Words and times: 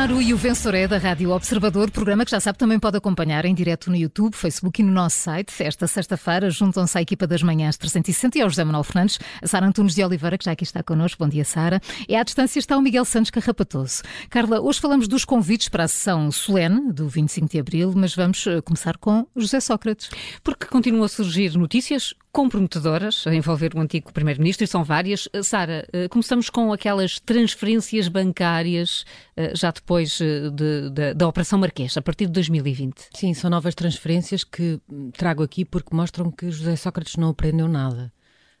Claro, 0.00 0.22
e 0.22 0.32
o 0.32 0.36
Vencedor 0.38 0.74
é 0.76 0.88
da 0.88 0.96
Rádio 0.96 1.28
Observador, 1.28 1.90
programa 1.90 2.24
que 2.24 2.30
já 2.30 2.40
sabe 2.40 2.56
também 2.56 2.80
pode 2.80 2.96
acompanhar 2.96 3.44
em 3.44 3.54
direto 3.54 3.90
no 3.90 3.96
YouTube, 3.96 4.34
Facebook 4.34 4.80
e 4.80 4.82
no 4.82 4.90
nosso 4.90 5.18
site. 5.18 5.52
Esta 5.62 5.86
sexta-feira 5.86 6.48
juntam-se 6.48 6.96
à 6.96 7.02
equipa 7.02 7.26
das 7.26 7.42
manhãs 7.42 7.76
360 7.76 8.38
e 8.38 8.40
ao 8.40 8.48
José 8.48 8.64
Manuel 8.64 8.82
Fernandes, 8.82 9.18
a 9.42 9.46
Sara 9.46 9.66
Antunes 9.66 9.94
de 9.94 10.02
Oliveira, 10.02 10.38
que 10.38 10.46
já 10.46 10.52
aqui 10.52 10.64
está 10.64 10.82
connosco. 10.82 11.22
Bom 11.22 11.28
dia, 11.28 11.44
Sara. 11.44 11.82
E 12.08 12.16
à 12.16 12.22
distância 12.22 12.58
está 12.58 12.78
o 12.78 12.80
Miguel 12.80 13.04
Santos 13.04 13.30
Carrapatoso. 13.30 14.00
Carla, 14.30 14.58
hoje 14.58 14.80
falamos 14.80 15.06
dos 15.06 15.26
convites 15.26 15.68
para 15.68 15.84
a 15.84 15.88
sessão 15.88 16.32
solene 16.32 16.90
do 16.90 17.06
25 17.06 17.50
de 17.50 17.58
Abril, 17.58 17.92
mas 17.94 18.14
vamos 18.14 18.46
eh, 18.46 18.62
começar 18.62 18.96
com 18.96 19.26
José 19.36 19.60
Sócrates. 19.60 20.08
Porque 20.42 20.64
continuam 20.64 21.04
a 21.04 21.08
surgir 21.08 21.58
notícias 21.58 22.14
comprometedoras 22.32 23.26
a 23.26 23.34
envolver 23.34 23.72
o 23.74 23.80
antigo 23.80 24.12
Primeiro-Ministro, 24.12 24.64
e 24.64 24.66
são 24.66 24.84
várias. 24.84 25.28
Eh, 25.32 25.42
Sara, 25.42 25.86
eh, 25.92 26.08
começamos 26.08 26.48
com 26.48 26.72
aquelas 26.72 27.18
transferências 27.18 28.08
bancárias 28.08 29.04
eh, 29.36 29.52
já 29.54 29.70
depois 29.70 30.18
de, 30.18 30.90
de, 30.90 31.14
da 31.14 31.28
Operação 31.28 31.58
Marquês, 31.58 31.96
a 31.96 32.02
partir 32.02 32.26
de 32.26 32.32
2020. 32.32 33.08
Sim, 33.14 33.34
são 33.34 33.50
novas 33.50 33.74
transferências 33.74 34.44
que 34.44 34.80
hum, 34.88 35.10
trago 35.10 35.42
aqui 35.42 35.64
porque 35.64 35.94
mostram 35.94 36.30
que 36.30 36.50
José 36.50 36.76
Sócrates 36.76 37.16
não 37.16 37.30
aprendeu 37.30 37.68
nada. 37.68 38.12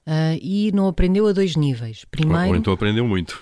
Uh, 0.06 0.34
e 0.40 0.72
não 0.72 0.88
aprendeu 0.88 1.26
a 1.28 1.32
dois 1.32 1.54
níveis. 1.54 2.04
Primeiro... 2.10 2.48
Ou 2.48 2.56
então 2.56 2.72
aprendeu 2.72 3.06
muito. 3.06 3.38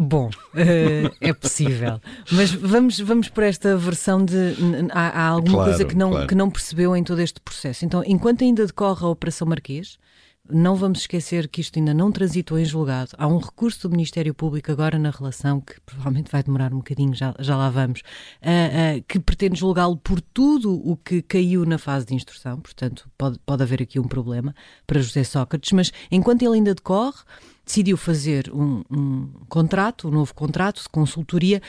Bom, 0.00 0.28
uh, 0.28 1.16
é 1.20 1.32
possível. 1.32 2.00
Mas 2.30 2.52
vamos, 2.52 3.00
vamos 3.00 3.28
por 3.28 3.42
esta 3.42 3.76
versão 3.76 4.24
de. 4.24 4.54
Há, 4.92 5.08
há 5.08 5.26
alguma 5.26 5.54
claro, 5.54 5.70
coisa 5.70 5.84
que 5.84 5.96
não, 5.96 6.10
claro. 6.10 6.26
que 6.28 6.34
não 6.36 6.48
percebeu 6.48 6.94
em 6.94 7.02
todo 7.02 7.20
este 7.20 7.40
processo. 7.40 7.84
Então, 7.84 8.04
enquanto 8.06 8.44
ainda 8.44 8.64
decorre 8.64 9.04
a 9.04 9.08
Operação 9.08 9.48
Marquês, 9.48 9.98
não 10.48 10.76
vamos 10.76 11.00
esquecer 11.00 11.48
que 11.48 11.60
isto 11.60 11.80
ainda 11.80 11.92
não 11.92 12.12
transitou 12.12 12.58
em 12.60 12.64
julgado. 12.64 13.10
Há 13.18 13.26
um 13.26 13.38
recurso 13.38 13.88
do 13.88 13.92
Ministério 13.92 14.32
Público 14.32 14.70
agora 14.70 15.00
na 15.00 15.10
relação, 15.10 15.60
que 15.60 15.80
provavelmente 15.80 16.30
vai 16.30 16.44
demorar 16.44 16.72
um 16.72 16.78
bocadinho, 16.78 17.12
já, 17.12 17.34
já 17.40 17.56
lá 17.56 17.68
vamos, 17.68 18.00
uh, 18.00 18.98
uh, 18.98 19.04
que 19.08 19.18
pretende 19.18 19.58
julgá-lo 19.58 19.96
por 19.96 20.20
tudo 20.20 20.80
o 20.88 20.96
que 20.96 21.22
caiu 21.22 21.66
na 21.66 21.76
fase 21.76 22.06
de 22.06 22.14
instrução. 22.14 22.60
Portanto, 22.60 23.10
pode, 23.18 23.38
pode 23.44 23.64
haver 23.64 23.82
aqui 23.82 23.98
um 23.98 24.06
problema 24.06 24.54
para 24.86 25.00
José 25.00 25.24
Sócrates, 25.24 25.72
mas 25.72 25.92
enquanto 26.08 26.42
ele 26.42 26.54
ainda 26.54 26.74
decorre 26.74 27.18
decidiu 27.68 27.96
fazer 27.96 28.50
um, 28.52 28.82
um 28.90 29.28
contrato, 29.48 30.08
um 30.08 30.10
novo 30.10 30.34
contrato 30.34 30.82
de 30.82 30.88
consultoria 30.88 31.62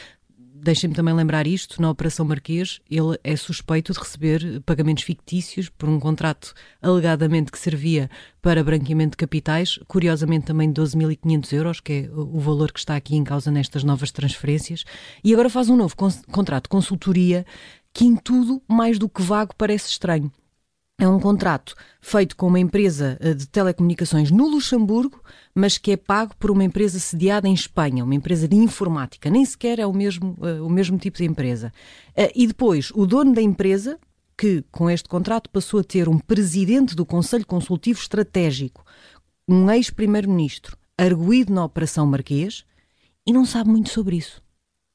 Deixem-me 0.62 0.94
também 0.94 1.14
lembrar 1.14 1.48
isto: 1.48 1.82
na 1.82 1.90
Operação 1.90 2.26
Marquês, 2.26 2.82
ele 2.90 3.18
é 3.24 3.36
suspeito 3.36 3.94
de 3.94 4.00
receber 4.00 4.62
pagamentos 4.66 5.04
fictícios 5.04 5.70
por 5.70 5.88
um 5.88 6.00
contrato 6.00 6.54
alegadamente 6.82 7.52
que 7.52 7.58
servia 7.58 8.10
para 8.42 8.64
branqueamento 8.64 9.12
de 9.12 9.18
capitais, 9.18 9.80
curiosamente 9.88 10.48
também 10.48 10.72
12.500 10.72 11.54
euros, 11.54 11.80
que 11.80 11.94
é 11.94 12.10
o 12.14 12.40
valor 12.40 12.74
que 12.74 12.80
está 12.80 12.96
aqui 12.96 13.16
em 13.16 13.24
causa 13.24 13.50
nestas 13.50 13.86
novas 13.86 14.12
transferências, 14.12 14.84
e 15.24 15.32
agora 15.32 15.50
faz 15.50 15.70
um 15.70 15.78
novo 15.78 15.96
contrato 16.30 16.64
de 16.64 16.70
consultoria 16.70 17.46
que, 17.94 18.06
em 18.06 18.16
tudo, 18.18 18.62
mais 18.68 19.00
do 19.00 19.08
que 19.08 19.22
vago, 19.22 19.56
parece 19.58 19.90
estranho. 19.90 20.30
É 21.02 21.08
um 21.08 21.18
contrato 21.18 21.76
feito 22.02 22.36
com 22.36 22.48
uma 22.48 22.60
empresa 22.60 23.18
eh, 23.22 23.34
de 23.34 23.48
telecomunicações 23.48 24.30
no 24.32 24.50
Luxemburgo, 24.50 25.24
mas 25.56 25.78
que 25.78 25.92
é 25.92 25.98
pago 25.98 26.36
por 26.38 26.52
uma 26.52 26.62
empresa 26.62 27.00
sediada 27.00 27.48
em 27.48 27.54
Espanha, 27.54 28.04
uma 28.04 28.16
empresa 28.16 28.50
de 28.50 28.58
informática. 28.58 29.30
Nem 29.30 29.46
sequer 29.46 29.80
é 29.80 29.86
o 29.86 29.94
mesmo, 29.94 30.36
uh, 30.42 30.62
o 30.62 30.70
mesmo 30.70 30.98
tipo 30.98 31.18
de 31.18 31.24
empresa. 31.24 31.72
Uh, 32.10 32.30
e 32.36 32.46
depois, 32.46 32.92
o 32.94 33.06
dono 33.06 33.34
da 33.34 33.42
empresa, 33.42 33.98
que 34.38 34.62
com 34.74 34.90
este 34.90 35.08
contrato 35.08 35.50
passou 35.50 35.80
a 35.80 35.86
ter 35.86 36.10
um 36.10 36.20
presidente 36.20 36.94
do 36.94 37.06
Conselho 37.06 37.48
Consultivo 37.48 38.02
Estratégico, 38.02 38.84
um 39.48 39.72
ex-primeiro-ministro, 39.72 40.78
arguído 40.98 41.54
na 41.54 41.64
Operação 41.64 42.06
Marquês, 42.06 42.66
e 43.26 43.32
não 43.32 43.46
sabe 43.46 43.70
muito 43.70 43.90
sobre 43.90 44.18
isso 44.18 44.42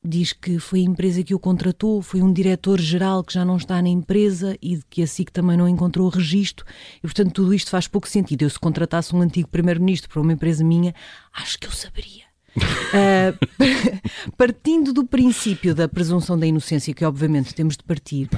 diz 0.04 0.32
que 0.32 0.59
foi 0.59 0.81
a 0.81 0.84
empresa 0.84 1.22
que 1.22 1.34
o 1.34 1.38
contratou, 1.38 2.03
foi 2.03 2.22
um 2.22 2.32
diretor-geral 2.32 3.25
que 3.25 3.32
já 3.32 3.44
não 3.44 3.56
está 3.56 3.81
na 3.81 3.88
empresa 3.88 4.56
e 4.60 4.81
que 4.91 5.03
a 5.03 5.06
SIC 5.06 5.31
também 5.31 5.56
não 5.56 5.69
encontrou 5.69 6.06
o 6.06 6.10
registro. 6.10 6.66
E, 6.98 7.00
portanto, 7.03 7.32
tudo 7.32 7.54
isto 7.54 7.70
faz 7.70 7.88
pouco 7.88 8.09
sentido. 8.09 8.43
Eu, 8.43 8.50
se 8.50 8.59
contratasse 8.59 9.14
um 9.16 9.20
antigo 9.20 9.48
primeiro-ministro 9.48 10.10
para 10.10 10.20
uma 10.20 10.32
empresa 10.32 10.62
minha, 10.62 10.94
acho 11.32 11.59
que 11.59 11.66
eu 11.66 11.72
saberia. 11.72 12.25
uh, 12.56 13.37
partindo 14.37 14.93
do 14.93 15.04
princípio 15.04 15.75
da 15.75 15.88
presunção 15.88 16.38
da 16.38 16.47
inocência, 16.47 16.93
que 16.93 17.04
obviamente 17.04 17.54
temos 17.54 17.76
de 17.76 17.82
partir, 17.82 18.28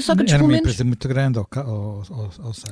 Sócrates, 0.00 0.32
era 0.32 0.42
uma 0.42 0.52
menos... 0.52 0.60
empresa 0.60 0.84
muito 0.84 1.08
grande 1.08 1.38
ao, 1.38 1.48
ao, 1.56 2.02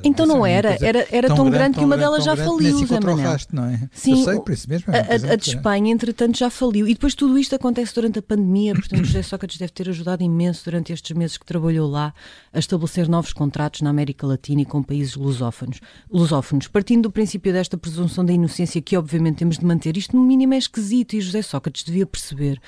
Então 0.04 0.24
não 0.24 0.46
era, 0.46 0.78
era, 0.80 1.04
era 1.10 1.26
tão, 1.26 1.36
tão 1.36 1.44
grande, 1.46 1.58
grande 1.58 1.78
que 1.78 1.84
uma 1.84 1.96
delas 1.96 2.22
já 2.22 2.36
faliu, 2.36 2.86
Zé 2.86 3.00
Manel. 3.00 3.36
não 3.52 3.64
é? 3.64 3.88
Sim, 3.92 4.20
Eu 4.20 4.24
sei, 4.24 4.40
por 4.40 4.52
isso 4.52 4.68
mesmo. 4.68 4.94
É 4.94 4.98
a, 5.00 5.32
a 5.32 5.36
de 5.36 5.48
Espanha, 5.48 5.92
entretanto, 5.92 6.38
já 6.38 6.48
faliu. 6.48 6.86
E 6.86 6.94
depois 6.94 7.14
tudo 7.16 7.36
isto 7.36 7.56
acontece 7.56 7.92
durante 7.92 8.20
a 8.20 8.22
pandemia, 8.22 8.74
portanto 8.74 9.04
José 9.04 9.22
Sócrates 9.22 9.58
deve 9.58 9.72
ter 9.72 9.88
ajudado 9.88 10.22
imenso 10.22 10.64
durante 10.64 10.92
estes 10.92 11.16
meses 11.16 11.36
que 11.36 11.44
trabalhou 11.44 11.90
lá 11.90 12.14
a 12.52 12.58
estabelecer 12.58 13.08
novos 13.08 13.32
contratos 13.32 13.80
na 13.80 13.90
América 13.90 14.24
Latina 14.24 14.62
e 14.62 14.64
com 14.64 14.80
países 14.80 15.16
lusófonos. 15.16 15.80
lusófonos. 16.10 16.68
Partindo 16.68 17.02
do 17.02 17.10
princípio 17.10 17.52
desta 17.52 17.76
presunção 17.76 18.24
da 18.24 18.32
inocência 18.32 18.80
que 18.80 18.96
obviamente 18.96 19.38
temos 19.38 19.58
de 19.58 19.64
manter, 19.64 19.96
isto 19.96 20.16
no 20.16 20.22
mínimo 20.22 20.54
é 20.54 20.58
esquisito 20.58 21.14
e 21.14 21.20
José 21.20 21.42
Sócrates 21.42 21.82
devia 21.82 22.06
perceber 22.06 22.60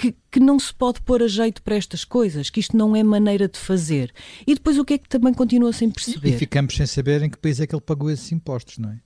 que, 0.00 0.16
que, 0.30 0.40
não 0.40 0.58
se 0.58 0.72
pode 0.72 1.02
pôr 1.02 1.22
a 1.22 1.28
jeito 1.28 1.62
para 1.62 1.76
estas 1.76 2.06
coisas, 2.06 2.48
que 2.48 2.58
isto 2.58 2.74
não 2.74 2.96
é 2.96 3.02
maneira 3.02 3.46
de 3.46 3.58
fazer. 3.58 4.10
E 4.46 4.54
depois 4.54 4.78
o 4.78 4.84
que 4.84 4.94
é 4.94 4.98
que 4.98 5.06
também 5.06 5.34
continua 5.34 5.74
sem 5.74 5.90
perceber? 5.90 6.30
E 6.30 6.38
ficamos 6.38 6.74
sem 6.74 6.86
saber 6.86 7.22
em 7.22 7.28
que 7.28 7.36
país 7.36 7.60
é 7.60 7.66
que 7.66 7.74
ele 7.74 7.82
pagou 7.82 8.10
esses 8.10 8.32
impostos, 8.32 8.78
não 8.78 8.90
é? 8.90 8.98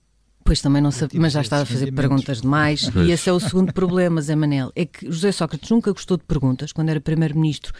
Pois 0.45 0.61
também 0.61 0.81
não 0.81 0.91
sabia, 0.91 1.19
mas 1.19 1.33
já 1.33 1.41
estava 1.41 1.63
a 1.63 1.65
fazer 1.65 1.91
perguntas 1.91 2.39
demais 2.39 2.91
e 3.03 3.11
esse 3.11 3.27
é 3.27 3.33
o 3.33 3.39
segundo 3.39 3.73
problema, 3.73 4.21
Zé 4.21 4.35
Manel, 4.35 4.71
é 4.75 4.85
que 4.85 5.11
José 5.11 5.31
Sócrates 5.31 5.71
nunca 5.71 5.91
gostou 5.91 6.17
de 6.17 6.23
perguntas, 6.23 6.71
quando 6.71 6.89
era 6.89 7.01
primeiro-ministro 7.01 7.73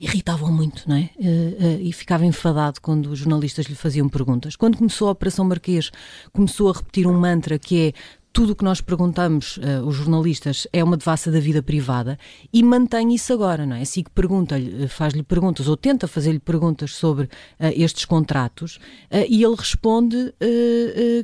irritavam 0.00 0.50
muito, 0.50 0.88
não 0.88 0.96
é? 0.96 1.10
Uh, 1.18 1.26
uh, 1.26 1.80
e 1.80 1.92
ficava 1.92 2.24
enfadado 2.24 2.80
quando 2.80 3.10
os 3.10 3.18
jornalistas 3.18 3.66
lhe 3.66 3.74
faziam 3.74 4.08
perguntas. 4.08 4.56
Quando 4.56 4.78
começou 4.78 5.08
a 5.08 5.10
Operação 5.10 5.44
Marquês, 5.44 5.90
começou 6.32 6.70
a 6.70 6.72
repetir 6.72 7.06
um 7.06 7.18
mantra 7.18 7.58
que 7.58 7.88
é 7.88 7.92
tudo 8.36 8.52
o 8.52 8.54
que 8.54 8.64
nós 8.64 8.82
perguntamos, 8.82 9.56
uh, 9.56 9.86
os 9.86 9.94
jornalistas, 9.94 10.66
é 10.70 10.84
uma 10.84 10.98
devassa 10.98 11.30
da 11.30 11.40
vida 11.40 11.62
privada 11.62 12.18
e 12.52 12.62
mantém 12.62 13.14
isso 13.14 13.32
agora, 13.32 13.64
não 13.64 13.74
é? 13.74 13.80
Assim 13.80 14.02
que 14.02 14.10
pergunta-lhe, 14.10 14.84
eh, 14.84 14.88
faz-lhe 14.88 15.22
perguntas 15.22 15.68
ou 15.68 15.74
tenta 15.74 16.06
fazer-lhe 16.06 16.38
perguntas 16.38 16.92
sobre 16.92 17.24
uh, 17.24 17.28
estes 17.74 18.04
contratos 18.04 18.76
uh, 19.10 19.24
e 19.26 19.42
ele 19.42 19.54
responde 19.56 20.34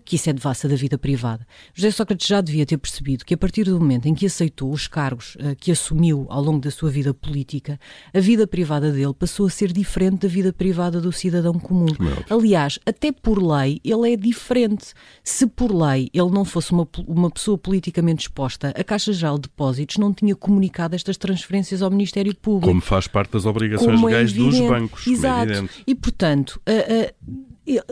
que 0.07 0.17
isso 0.17 0.31
é 0.31 0.33
devassa 0.33 0.67
da 0.67 0.75
vida 0.75 0.97
privada. 0.97 1.47
José 1.75 1.91
Sócrates 1.91 2.27
já 2.27 2.41
devia 2.41 2.65
ter 2.65 2.79
percebido 2.79 3.27
que 3.27 3.35
a 3.35 3.37
partir 3.37 3.65
do 3.65 3.79
momento 3.79 4.07
em 4.07 4.15
que 4.15 4.25
aceitou 4.25 4.71
os 4.73 4.87
cargos 4.87 5.37
que 5.59 5.71
assumiu 5.71 6.27
ao 6.31 6.43
longo 6.43 6.61
da 6.61 6.71
sua 6.71 6.91
vida 6.91 7.13
política, 7.13 7.79
a 8.15 8.21
vida 8.21 8.47
privada 8.47 8.91
dele 8.91 9.13
passou 9.13 9.47
a 9.47 9.51
ser 9.51 9.73
diferente 9.73 10.21
da 10.21 10.29
vida 10.29 10.53
privada 10.53 11.01
do 11.01 11.13
cidadão 11.13 11.59
comum. 11.59 11.89
É 12.29 12.33
Aliás, 12.33 12.79
até 12.87 13.13
por 13.13 13.43
lei, 13.43 13.81
ele 13.85 14.13
é 14.13 14.17
diferente. 14.17 14.95
Se 15.23 15.47
por 15.47 15.73
lei 15.73 16.09
ele 16.13 16.31
não 16.31 16.45
fosse 16.45 16.73
uma 16.73 16.87
uma 17.07 17.31
pessoa 17.31 17.59
politicamente 17.59 18.23
exposta, 18.23 18.69
a 18.77 18.85
Caixa 18.85 19.13
Geral 19.13 19.37
de 19.37 19.43
Depósitos 19.43 19.97
não 19.97 20.13
tinha 20.13 20.35
comunicado 20.35 20.95
estas 20.95 21.17
transferências 21.17 21.83
ao 21.83 21.91
Ministério 21.91 22.35
Público. 22.35 22.69
Como 22.69 22.81
faz 22.81 23.07
parte 23.07 23.33
das 23.33 23.47
obrigações 23.47 23.95
como 23.95 24.09
é 24.09 24.13
legais 24.13 24.33
é 24.33 24.35
dos 24.35 24.61
bancos. 24.61 25.07
Exato. 25.07 25.53
É 25.53 25.65
e, 25.87 25.95
portanto, 25.95 26.61
uh, 26.69 27.09
uh, 27.09 27.43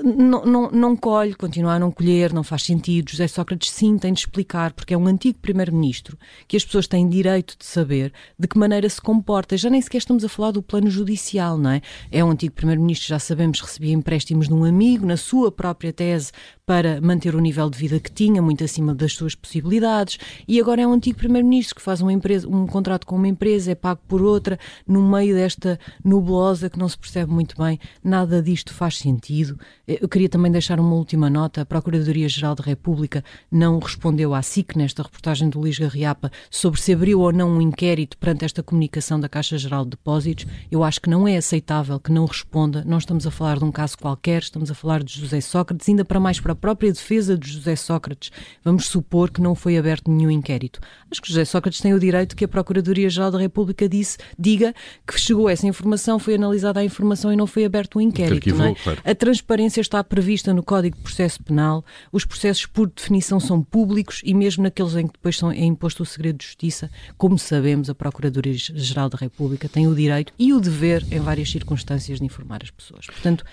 não, 0.03 0.45
não, 0.45 0.71
não 0.71 0.97
colhe, 0.97 1.35
continua 1.35 1.75
a 1.75 1.79
não 1.79 1.93
colher, 1.93 2.33
não 2.33 2.43
faz 2.43 2.65
sentido. 2.65 3.11
José 3.11 3.29
Sócrates 3.29 3.71
sim 3.71 3.97
tem 3.99 4.13
de 4.13 4.21
explicar, 4.21 4.73
porque 4.73 4.95
é 4.95 4.99
um 4.99 5.07
antigo 5.07 5.39
primeiro-ministro 5.39 6.19
que 6.49 6.57
as 6.57 6.65
pessoas 6.65 6.89
têm 6.89 7.09
direito 7.09 7.57
de 7.57 7.65
saber 7.65 8.13
de 8.39 8.49
que 8.49 8.59
maneira 8.59 8.89
se 8.89 9.01
comporta. 9.01 9.57
Já 9.57 9.71
nem 9.71 9.81
sequer 9.81 9.99
estamos 9.99 10.25
a 10.25 10.29
falar 10.29 10.51
do 10.51 10.63
plano 10.63 10.91
judicial, 10.91 11.57
não 11.57 11.71
é? 11.71 11.83
É 12.11 12.25
um 12.25 12.31
antigo 12.31 12.55
primeiro-ministro, 12.55 13.09
já 13.09 13.19
sabemos, 13.19 13.61
recebia 13.61 13.93
empréstimos 13.93 14.49
de 14.49 14.55
um 14.55 14.65
amigo 14.65 15.07
na 15.07 15.17
sua 15.17 15.53
própria 15.53 15.93
tese 15.93 16.33
para 16.71 17.01
manter 17.01 17.35
o 17.35 17.41
nível 17.41 17.69
de 17.69 17.77
vida 17.77 17.99
que 17.99 18.13
tinha, 18.13 18.41
muito 18.41 18.63
acima 18.63 18.95
das 18.95 19.15
suas 19.15 19.35
possibilidades, 19.35 20.21
e 20.47 20.61
agora 20.61 20.81
é 20.81 20.87
um 20.87 20.93
antigo 20.93 21.19
primeiro-ministro 21.19 21.75
que 21.75 21.83
faz 21.83 22.01
uma 22.01 22.13
empresa, 22.13 22.49
um 22.49 22.65
contrato 22.65 23.09
com 23.09 23.17
uma 23.17 23.27
empresa, 23.27 23.73
é 23.73 23.75
pago 23.75 24.01
por 24.07 24.23
outra, 24.23 24.57
no 24.87 25.03
meio 25.03 25.35
desta 25.35 25.81
nubulosa 26.05 26.71
que 26.71 26.79
não 26.79 26.89
se 26.89 26.97
percebe 26.97 27.33
muito 27.33 27.57
bem. 27.61 27.77
Nada 28.05 28.41
disto 28.41 28.73
faz 28.73 28.99
sentido. 28.99 29.59
Eu 29.85 30.09
queria 30.09 30.29
também 30.29 30.53
deixar 30.53 30.79
uma 30.79 30.95
última 30.95 31.29
nota. 31.29 31.63
A 31.63 31.67
Procuradoria-Geral 31.67 32.55
da 32.55 32.63
República 32.63 33.25
não 33.51 33.81
respondeu 33.81 34.33
à 34.33 34.41
SIC 34.41 34.77
nesta 34.77 35.03
reportagem 35.03 35.51
do 35.51 35.59
Luís 35.59 35.77
Garriapa 35.77 36.31
sobre 36.49 36.81
se 36.81 36.93
abriu 36.93 37.19
ou 37.19 37.33
não 37.33 37.51
um 37.51 37.61
inquérito 37.61 38.17
perante 38.17 38.45
esta 38.45 38.63
comunicação 38.63 39.19
da 39.19 39.29
Caixa 39.29 39.59
Geral 39.59 39.83
de 39.83 39.91
Depósitos. 39.91 40.47
Eu 40.71 40.85
acho 40.85 41.01
que 41.01 41.11
não 41.11 41.27
é 41.27 41.37
aceitável 41.37 41.99
que 41.99 42.13
não 42.13 42.27
responda. 42.27 42.85
Não 42.87 42.99
estamos 42.99 43.27
a 43.27 43.31
falar 43.33 43.59
de 43.59 43.65
um 43.65 43.73
caso 43.73 43.99
qualquer, 43.99 44.43
estamos 44.43 44.71
a 44.71 44.75
falar 44.75 45.03
de 45.03 45.19
José 45.19 45.41
Sócrates, 45.41 45.89
ainda 45.89 46.05
para 46.05 46.21
mais 46.21 46.39
para 46.39 46.60
própria 46.61 46.93
defesa 46.93 47.37
de 47.37 47.51
José 47.51 47.75
Sócrates, 47.75 48.31
vamos 48.63 48.87
supor 48.87 49.31
que 49.31 49.41
não 49.41 49.55
foi 49.55 49.79
aberto 49.79 50.11
nenhum 50.11 50.31
inquérito. 50.31 50.81
Acho 51.11 51.23
que 51.23 51.29
José 51.29 51.45
Sócrates 51.45 51.81
tem 51.81 51.95
o 51.95 51.99
direito 51.99 52.37
que 52.37 52.45
a 52.45 52.49
Procuradoria-Geral 52.49 53.31
da 53.31 53.39
República 53.39 53.89
disse, 53.89 54.19
diga 54.39 54.75
que 55.07 55.19
chegou 55.19 55.49
essa 55.49 55.67
informação, 55.67 56.19
foi 56.19 56.35
analisada 56.35 56.81
a 56.81 56.85
informação 56.85 57.33
e 57.33 57.37
não 57.37 57.47
foi 57.47 57.65
aberto 57.65 57.99
um 57.99 58.01
inquérito. 58.01 58.55
Não 58.55 58.67
é? 58.67 58.75
claro. 58.75 59.01
A 59.05 59.15
transparência 59.15 59.81
está 59.81 60.03
prevista 60.05 60.53
no 60.53 60.63
Código 60.63 60.97
de 60.97 61.03
Processo 61.03 61.43
Penal, 61.43 61.85
os 62.13 62.25
processos 62.25 62.67
por 62.67 62.89
definição 62.89 63.41
são 63.41 63.63
públicos 63.63 64.21
e 64.25 64.35
mesmo 64.35 64.63
naqueles 64.63 64.95
em 64.95 65.07
que 65.07 65.15
depois 65.15 65.37
são, 65.37 65.51
é 65.51 65.65
imposto 65.65 66.03
o 66.03 66.07
segredo 66.07 66.39
de 66.39 66.47
justiça, 66.47 66.91
como 67.17 67.39
sabemos, 67.39 67.89
a 67.89 67.95
Procuradoria-Geral 67.95 69.09
da 69.09 69.19
República 69.19 69.69
tem 69.69 69.87
o 69.87 69.95
direito 69.95 70.33
e 70.39 70.53
o 70.53 70.61
dever, 70.61 71.05
em 71.11 71.21
várias 71.21 71.51
circunstâncias, 71.51 72.19
de 72.19 72.25
informar 72.25 72.61
as 72.63 72.71
pessoas. 72.71 73.07
Portanto, 73.07 73.45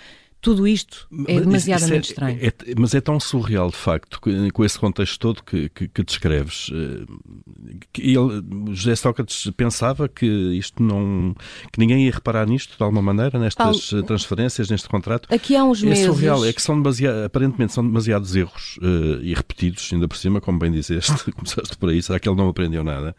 tudo 0.48 0.66
isto 0.66 1.10
é 1.28 1.42
demasiadamente 1.42 2.08
é, 2.08 2.12
estranho. 2.12 2.40
É, 2.42 2.48
é, 2.48 2.54
mas 2.78 2.96
é 2.96 3.02
tão 3.02 3.20
surreal, 3.20 3.70
de 3.70 3.76
facto, 3.76 4.18
com 4.54 4.64
esse 4.64 4.80
contexto 4.80 5.20
todo 5.20 5.44
que, 5.44 5.68
que, 5.68 5.90
que 5.90 6.04
descreves. 6.04 6.72
Eh, 6.74 7.06
que 7.92 8.02
ele, 8.02 8.42
José 8.74 8.96
Sócrates 8.96 9.52
pensava 9.58 10.08
que 10.08 10.26
isto 10.26 10.82
não. 10.82 11.36
que 11.74 11.78
ninguém 11.78 12.06
ia 12.06 12.12
reparar 12.12 12.48
nisto 12.48 12.78
de 12.78 12.82
alguma 12.82 13.02
maneira, 13.02 13.38
nestas 13.38 13.90
Paulo, 13.90 14.06
transferências, 14.06 14.70
neste 14.70 14.88
contrato. 14.88 15.28
Aqui 15.30 15.54
há 15.54 15.66
uns 15.66 15.84
é 15.84 15.88
meses. 15.88 16.06
É 16.06 16.08
surreal, 16.08 16.46
é 16.46 16.54
que 16.54 16.62
são 16.62 16.82
demasiado, 16.82 17.26
aparentemente 17.26 17.74
são 17.74 17.86
demasiados 17.86 18.34
erros 18.34 18.78
uh, 18.78 19.22
e 19.22 19.34
repetidos, 19.34 19.90
ainda 19.92 20.08
por 20.08 20.16
cima, 20.16 20.40
como 20.40 20.58
bem 20.58 20.72
dizeste, 20.72 21.12
começaste 21.36 21.76
por 21.76 21.90
aí, 21.90 22.02
será 22.02 22.22
que 22.22 22.30
ele 22.30 22.38
não 22.38 22.48
aprendeu 22.48 22.86
nada? 22.86 23.14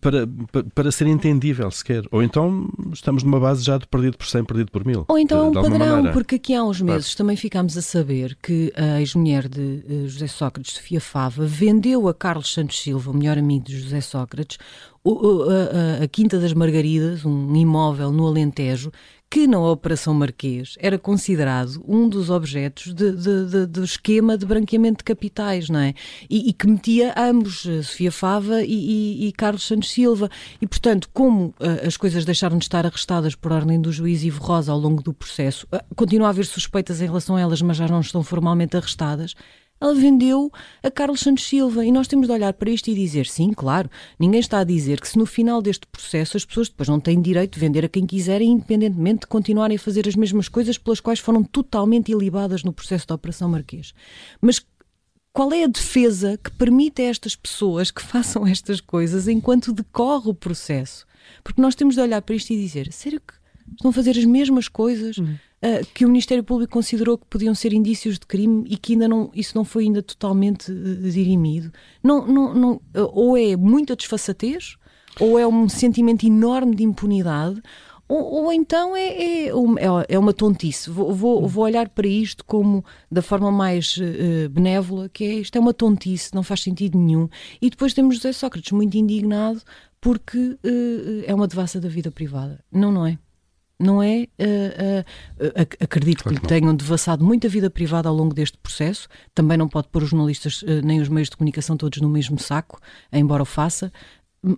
Para, 0.00 0.26
para, 0.52 0.64
para, 0.74 0.92
ser 0.92 1.06
entendível 1.06 1.70
sequer. 1.70 2.04
Ou 2.10 2.22
então 2.22 2.68
estamos 2.92 3.22
numa 3.22 3.40
base 3.40 3.64
já 3.64 3.78
de 3.78 3.86
perdido 3.86 4.18
por 4.18 4.26
100, 4.26 4.44
perdido 4.44 4.70
por 4.70 4.84
mil. 4.84 5.04
Ou 5.08 5.18
então 5.18 5.38
é 5.38 5.48
um 5.48 5.52
padrão, 5.52 5.78
maneira. 5.78 6.12
porque 6.12 6.34
aqui 6.34 6.54
há 6.54 6.62
uns 6.62 6.80
meses 6.80 7.14
também 7.14 7.36
ficámos 7.36 7.76
a 7.76 7.82
saber 7.82 8.36
que 8.42 8.72
a 8.76 9.00
ex-mulher 9.00 9.48
de 9.48 9.84
uh, 9.88 10.08
José 10.08 10.26
Sócrates, 10.26 10.74
Sofia 10.74 11.00
Fava, 11.00 11.46
vendeu 11.46 12.08
a 12.08 12.14
Carlos 12.14 12.52
Santos 12.52 12.80
Silva, 12.80 13.10
o 13.10 13.14
melhor 13.14 13.38
amigo 13.38 13.64
de 13.64 13.78
José 13.78 14.00
Sócrates, 14.00 14.58
a, 15.04 16.00
a, 16.00 16.04
a 16.04 16.08
Quinta 16.08 16.38
das 16.38 16.52
Margaridas, 16.52 17.24
um 17.24 17.56
imóvel 17.56 18.12
no 18.12 18.26
Alentejo, 18.26 18.92
que 19.30 19.46
na 19.46 19.60
Operação 19.60 20.14
Marquês 20.14 20.74
era 20.78 20.98
considerado 20.98 21.84
um 21.86 22.08
dos 22.08 22.30
objetos 22.30 22.94
de, 22.94 23.12
de, 23.12 23.46
de, 23.46 23.66
do 23.66 23.84
esquema 23.84 24.38
de 24.38 24.46
branqueamento 24.46 24.98
de 24.98 25.04
capitais, 25.04 25.68
não 25.68 25.80
é? 25.80 25.94
E, 26.30 26.48
e 26.48 26.52
que 26.52 26.66
metia 26.66 27.14
ambos, 27.16 27.66
eh, 27.66 27.82
Sofia 27.82 28.10
Fava 28.10 28.62
e, 28.62 28.72
e, 28.72 29.28
e, 29.28 29.32
Carlos 29.32 29.66
Santos 29.66 29.90
Silva. 29.90 30.30
E, 30.62 30.66
portanto, 30.66 31.10
como 31.12 31.48
uh, 31.60 31.86
as 31.86 31.96
coisas 31.96 32.24
deixaram 32.24 32.56
de 32.56 32.64
estar 32.64 32.86
arrestadas 32.86 33.34
por 33.34 33.52
ordem 33.52 33.80
do 33.80 33.92
juiz 33.92 34.24
Ivo 34.24 34.42
Rosa 34.42 34.72
ao 34.72 34.78
longo 34.78 35.02
do 35.02 35.12
processo, 35.12 35.66
uh, 35.74 35.94
continua 35.94 36.28
a 36.28 36.30
haver 36.30 36.46
suspeitas 36.46 37.02
em 37.02 37.06
relação 37.06 37.36
a 37.36 37.40
elas, 37.40 37.60
mas 37.60 37.76
já 37.76 37.86
não 37.86 38.00
estão 38.00 38.22
formalmente 38.22 38.76
arrestadas, 38.76 39.34
ela 39.80 39.94
vendeu 39.94 40.50
a 40.82 40.90
Carlos 40.90 41.20
Santos 41.20 41.44
Silva. 41.46 41.84
E 41.84 41.92
nós 41.92 42.08
temos 42.08 42.26
de 42.26 42.32
olhar 42.32 42.52
para 42.52 42.70
isto 42.70 42.88
e 42.88 42.94
dizer: 42.94 43.26
sim, 43.26 43.52
claro, 43.52 43.90
ninguém 44.18 44.40
está 44.40 44.60
a 44.60 44.64
dizer 44.64 45.00
que 45.00 45.08
se 45.08 45.18
no 45.18 45.26
final 45.26 45.62
deste 45.62 45.86
processo 45.86 46.36
as 46.36 46.44
pessoas 46.44 46.68
depois 46.68 46.88
não 46.88 47.00
têm 47.00 47.20
direito 47.20 47.54
de 47.54 47.60
vender 47.60 47.84
a 47.84 47.88
quem 47.88 48.06
quiserem, 48.06 48.50
independentemente 48.50 49.20
de 49.20 49.26
continuarem 49.26 49.76
a 49.76 49.80
fazer 49.80 50.08
as 50.08 50.16
mesmas 50.16 50.48
coisas 50.48 50.78
pelas 50.78 51.00
quais 51.00 51.20
foram 51.20 51.42
totalmente 51.42 52.12
ilibadas 52.12 52.64
no 52.64 52.72
processo 52.72 53.06
da 53.06 53.14
Operação 53.14 53.48
Marquês. 53.48 53.94
Mas 54.40 54.64
qual 55.32 55.52
é 55.52 55.64
a 55.64 55.68
defesa 55.68 56.38
que 56.42 56.50
permite 56.50 57.02
a 57.02 57.06
estas 57.06 57.36
pessoas 57.36 57.90
que 57.90 58.02
façam 58.02 58.46
estas 58.46 58.80
coisas 58.80 59.28
enquanto 59.28 59.72
decorre 59.72 60.30
o 60.30 60.34
processo? 60.34 61.06
Porque 61.44 61.62
nós 61.62 61.74
temos 61.74 61.94
de 61.94 62.00
olhar 62.00 62.22
para 62.22 62.34
isto 62.34 62.52
e 62.52 62.56
dizer: 62.56 62.92
sério 62.92 63.20
que 63.20 63.34
estão 63.72 63.90
a 63.90 63.94
fazer 63.94 64.18
as 64.18 64.24
mesmas 64.24 64.66
coisas? 64.66 65.18
Hum 65.18 65.36
uh, 65.62 65.86
que 65.94 66.04
o 66.04 66.08
Ministério 66.08 66.44
Público 66.44 66.72
considerou 66.72 67.18
que 67.18 67.26
podiam 67.26 67.54
ser 67.54 67.72
indícios 67.72 68.18
de 68.18 68.26
crime 68.26 68.64
e 68.68 68.76
que 68.76 68.92
ainda 68.92 69.08
não, 69.08 69.30
isso 69.34 69.56
não 69.56 69.64
foi 69.64 69.84
ainda 69.84 70.02
totalmente 70.02 70.70
uh, 70.70 71.10
dirimido. 71.10 71.72
Não, 72.02 72.26
não, 72.26 72.54
não, 72.54 72.72
uh, 72.72 73.10
ou 73.12 73.36
é 73.36 73.56
muita 73.56 73.96
desfaçatez, 73.96 74.76
ou 75.20 75.38
é 75.38 75.46
um 75.46 75.68
sentimento 75.68 76.26
enorme 76.26 76.74
de 76.74 76.84
impunidade, 76.84 77.60
ou, 78.08 78.44
ou 78.44 78.52
então 78.52 78.96
é, 78.96 79.06
é, 79.08 79.46
é, 79.48 80.06
é, 80.08 80.18
uma 80.18 80.32
tontice. 80.32 80.88
Vou, 80.88 81.12
vou, 81.12 81.44
hum. 81.44 81.46
vou, 81.46 81.64
olhar 81.64 81.88
para 81.90 82.06
isto 82.06 82.42
como 82.44 82.82
da 83.12 83.20
forma 83.20 83.52
mais 83.52 83.98
uh, 83.98 84.48
benévola, 84.48 85.10
que 85.10 85.24
é 85.24 85.34
isto 85.34 85.56
é 85.56 85.60
uma 85.60 85.74
tontice, 85.74 86.34
não 86.34 86.42
faz 86.42 86.62
sentido 86.62 86.96
nenhum. 86.98 87.28
E 87.60 87.68
depois 87.68 87.92
temos 87.92 88.16
José 88.16 88.32
Sócrates 88.32 88.72
muito 88.72 88.96
indignado 88.96 89.60
porque 90.00 90.38
uh, 90.38 91.24
é 91.26 91.34
uma 91.34 91.46
devassa 91.46 91.78
da 91.78 91.88
vida 91.88 92.10
privada. 92.10 92.64
Não, 92.72 92.90
não 92.90 93.06
é? 93.06 93.18
Não 93.78 94.02
é? 94.02 94.26
Uh, 94.38 95.00
uh, 95.40 95.60
acredito 95.80 96.24
claro 96.24 96.36
que 96.36 96.42
lhe 96.42 96.48
tenham 96.48 96.74
devassado 96.74 97.24
muita 97.24 97.48
vida 97.48 97.70
privada 97.70 98.08
ao 98.08 98.14
longo 98.14 98.34
deste 98.34 98.58
processo. 98.58 99.08
Também 99.34 99.56
não 99.56 99.68
pode 99.68 99.88
pôr 99.88 100.02
os 100.02 100.10
jornalistas 100.10 100.62
uh, 100.62 100.82
nem 100.82 101.00
os 101.00 101.08
meios 101.08 101.30
de 101.30 101.36
comunicação 101.36 101.76
todos 101.76 102.00
no 102.00 102.08
mesmo 102.08 102.38
saco, 102.38 102.80
embora 103.12 103.42
o 103.42 103.46
faça. 103.46 103.92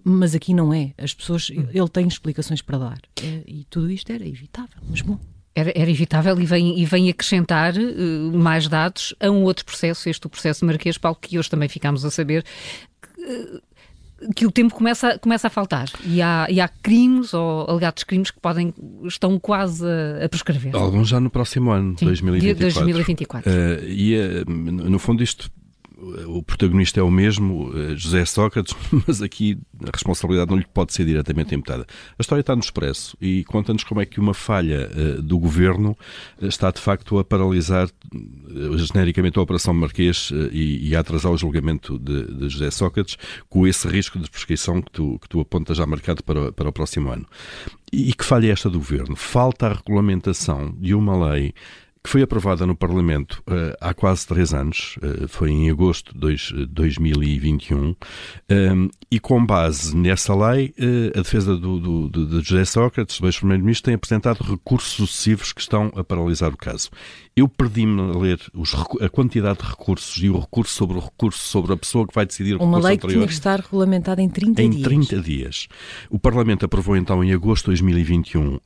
Mas 0.05 0.35
aqui 0.35 0.55
não 0.55 0.73
é. 0.73 0.93
As 0.97 1.15
pessoas, 1.15 1.51
hum. 1.51 1.67
ele 1.73 1.89
tem 1.89 2.07
explicações 2.07 2.63
para 2.63 2.79
dar. 2.79 3.01
e 3.47 3.65
tudo 3.69 3.91
isto 3.91 4.11
era 4.13 4.27
evitável, 4.27 4.81
mas 4.89 5.01
bom. 5.03 5.19
Era, 5.55 5.73
era, 5.75 5.91
evitável 5.91 6.41
e 6.41 6.47
vem, 6.47 6.79
e 6.79 6.85
vem 6.85 7.11
acrescentar 7.11 7.75
uh, 7.77 8.39
mais 8.39 8.69
dados 8.69 9.15
a 9.19 9.31
um 9.31 9.43
outro 9.43 9.65
processo, 9.65 10.09
este 10.09 10.27
o 10.27 10.31
processo 10.31 10.65
Marquês 10.65 10.97
Paulo, 10.97 11.19
que 11.21 11.39
hoje 11.39 11.51
também 11.51 11.69
ficámos 11.69 12.05
a 12.05 12.11
saber. 12.11 12.45
Que, 14.35 14.47
o 14.47 14.51
tempo 14.51 14.75
começa, 14.75 15.19
começa 15.19 15.47
a 15.47 15.51
faltar 15.51 15.89
e 16.05 16.21
há, 16.21 16.47
e 16.51 16.61
há 16.61 16.69
crimes 16.69 17.33
ou 17.33 17.69
alegados 17.69 18.05
crimes 18.05 18.31
que 18.31 18.39
podem, 18.39 18.75
estão 19.05 19.39
quase 19.39 19.85
a, 19.87 20.25
a 20.25 20.29
prescrever. 20.29 20.77
Alguns 20.77 21.09
já 21.09 21.19
no 21.19 21.31
próximo 21.31 21.71
ano, 21.71 21.97
Sim, 21.99 22.05
2024. 22.07 22.85
2024. 22.85 23.51
Uh, 23.51 23.85
e, 23.87 24.17
uh, 24.17 24.45
no 24.51 24.99
fundo, 24.99 25.23
isto 25.23 25.51
o 26.27 26.43
protagonista 26.43 27.01
é 27.01 27.03
o 27.03 27.11
mesmo, 27.11 27.73
eh, 27.77 27.95
José 27.95 28.25
Sócrates, 28.25 28.75
mas 29.07 29.21
aqui 29.21 29.59
a 29.85 29.91
responsabilidade 29.93 30.51
não 30.51 30.59
lhe 30.59 30.67
pode 30.67 30.93
ser 30.93 31.05
diretamente 31.05 31.55
imputada. 31.55 31.87
A 32.19 32.23
história 32.23 32.41
está 32.41 32.55
no 32.55 32.63
Expresso 32.63 33.17
e 33.21 33.45
conta-nos 33.45 33.85
como 33.85 34.01
é 34.01 34.07
que 34.07 34.19
uma 34.19 34.33
falha 34.33 34.91
uh, 34.91 35.23
do 35.23 35.39
governo 35.39 35.97
eh, 36.41 36.47
está 36.47 36.71
de 36.71 36.81
facto 36.81 37.19
a 37.19 37.25
paralisar 37.25 37.89
genericamente 38.77 39.39
a 39.39 39.43
Operação 39.43 39.75
Marquês 39.75 40.31
e, 40.53 40.89
e, 40.89 40.97
a 40.97 41.01
atrasar 41.01 41.31
o 41.33 41.37
julgamento 41.37 41.99
de, 41.99 42.25
de, 42.35 42.49
José 42.49 42.71
Sócrates, 42.71 43.17
com 43.49 43.67
esse 43.67 43.87
risco 43.87 44.19
de 44.19 44.31
prescrição 44.31 44.81
que 44.81 44.91
tu, 44.91 45.19
que 45.21 45.29
tu 45.29 45.41
apontas 45.41 45.77
já 45.77 45.87
marcado 45.87 46.23
para, 46.25 46.53
para 46.53 46.69
o 46.69 46.73
próximo 46.73 47.11
ano. 47.11 47.27
E 47.93 48.13
que 48.13 48.25
falha 48.25 48.49
é 48.49 48.51
esta 48.51 48.71
do 48.71 48.79
governo? 48.79 49.17
Falta 49.17 49.67
a 49.67 49.75
regulamentação 49.75 50.75
de 50.79 50.95
uma 50.95 51.31
lei 51.31 51.53
que 52.03 52.09
foi 52.09 52.23
aprovada 52.23 52.67
no 52.67 52.75
Parlamento 52.75 53.43
uh, 53.47 53.77
há 53.81 53.93
quase 53.93 54.27
três 54.27 54.55
anos, 54.55 54.97
uh, 55.03 55.29
foi 55.29 55.51
em 55.51 55.71
agosto 55.71 56.19
de 56.19 56.67
2021, 56.67 57.77
um, 57.79 57.97
ehm, 58.49 58.89
e 59.11 59.21
com 59.21 59.45
base 59.45 59.95
nessa 59.95 60.35
lei, 60.35 60.75
uh, 60.79 61.19
a 61.19 61.23
defesa 61.23 61.57
do, 61.57 61.79
do, 61.79 62.09
do, 62.09 62.43
de 62.43 62.49
José 62.49 62.65
Sócrates, 62.65 63.21
do 63.21 63.27
ex-primeiro-ministro, 63.27 63.85
tem 63.85 63.95
apresentado 63.95 64.43
recursos 64.43 64.93
sucessivos 64.93 65.53
que 65.53 65.61
estão 65.61 65.93
a 65.95 66.03
paralisar 66.03 66.51
o 66.51 66.57
caso. 66.57 66.91
Eu 67.41 67.49
perdi-me 67.49 68.03
a 68.03 68.19
ler 68.19 68.39
os, 68.53 68.75
a 69.01 69.09
quantidade 69.09 69.61
de 69.61 69.65
recursos 69.65 70.23
e 70.23 70.29
o 70.29 70.39
recurso 70.39 70.75
sobre 70.75 70.99
o 70.99 71.01
recurso 71.01 71.39
sobre 71.39 71.73
a 71.73 71.77
pessoa 71.77 72.07
que 72.07 72.15
vai 72.15 72.27
decidir 72.27 72.57
o 72.57 72.63
Uma 72.63 72.79
lei 72.79 72.99
que 72.99 73.09
tinha 73.09 73.27
que 73.27 73.33
estar 73.33 73.59
regulamentada 73.61 74.21
em 74.21 74.29
30 74.29 74.61
em 74.61 74.69
dias. 74.69 74.83
Em 74.83 74.85
30 74.85 75.21
dias. 75.23 75.69
O 76.11 76.19
Parlamento 76.19 76.67
aprovou 76.67 76.99
então 76.99 77.25
em 77.25 77.33
agosto 77.33 77.65
de 77.65 77.83
2021 77.83 78.59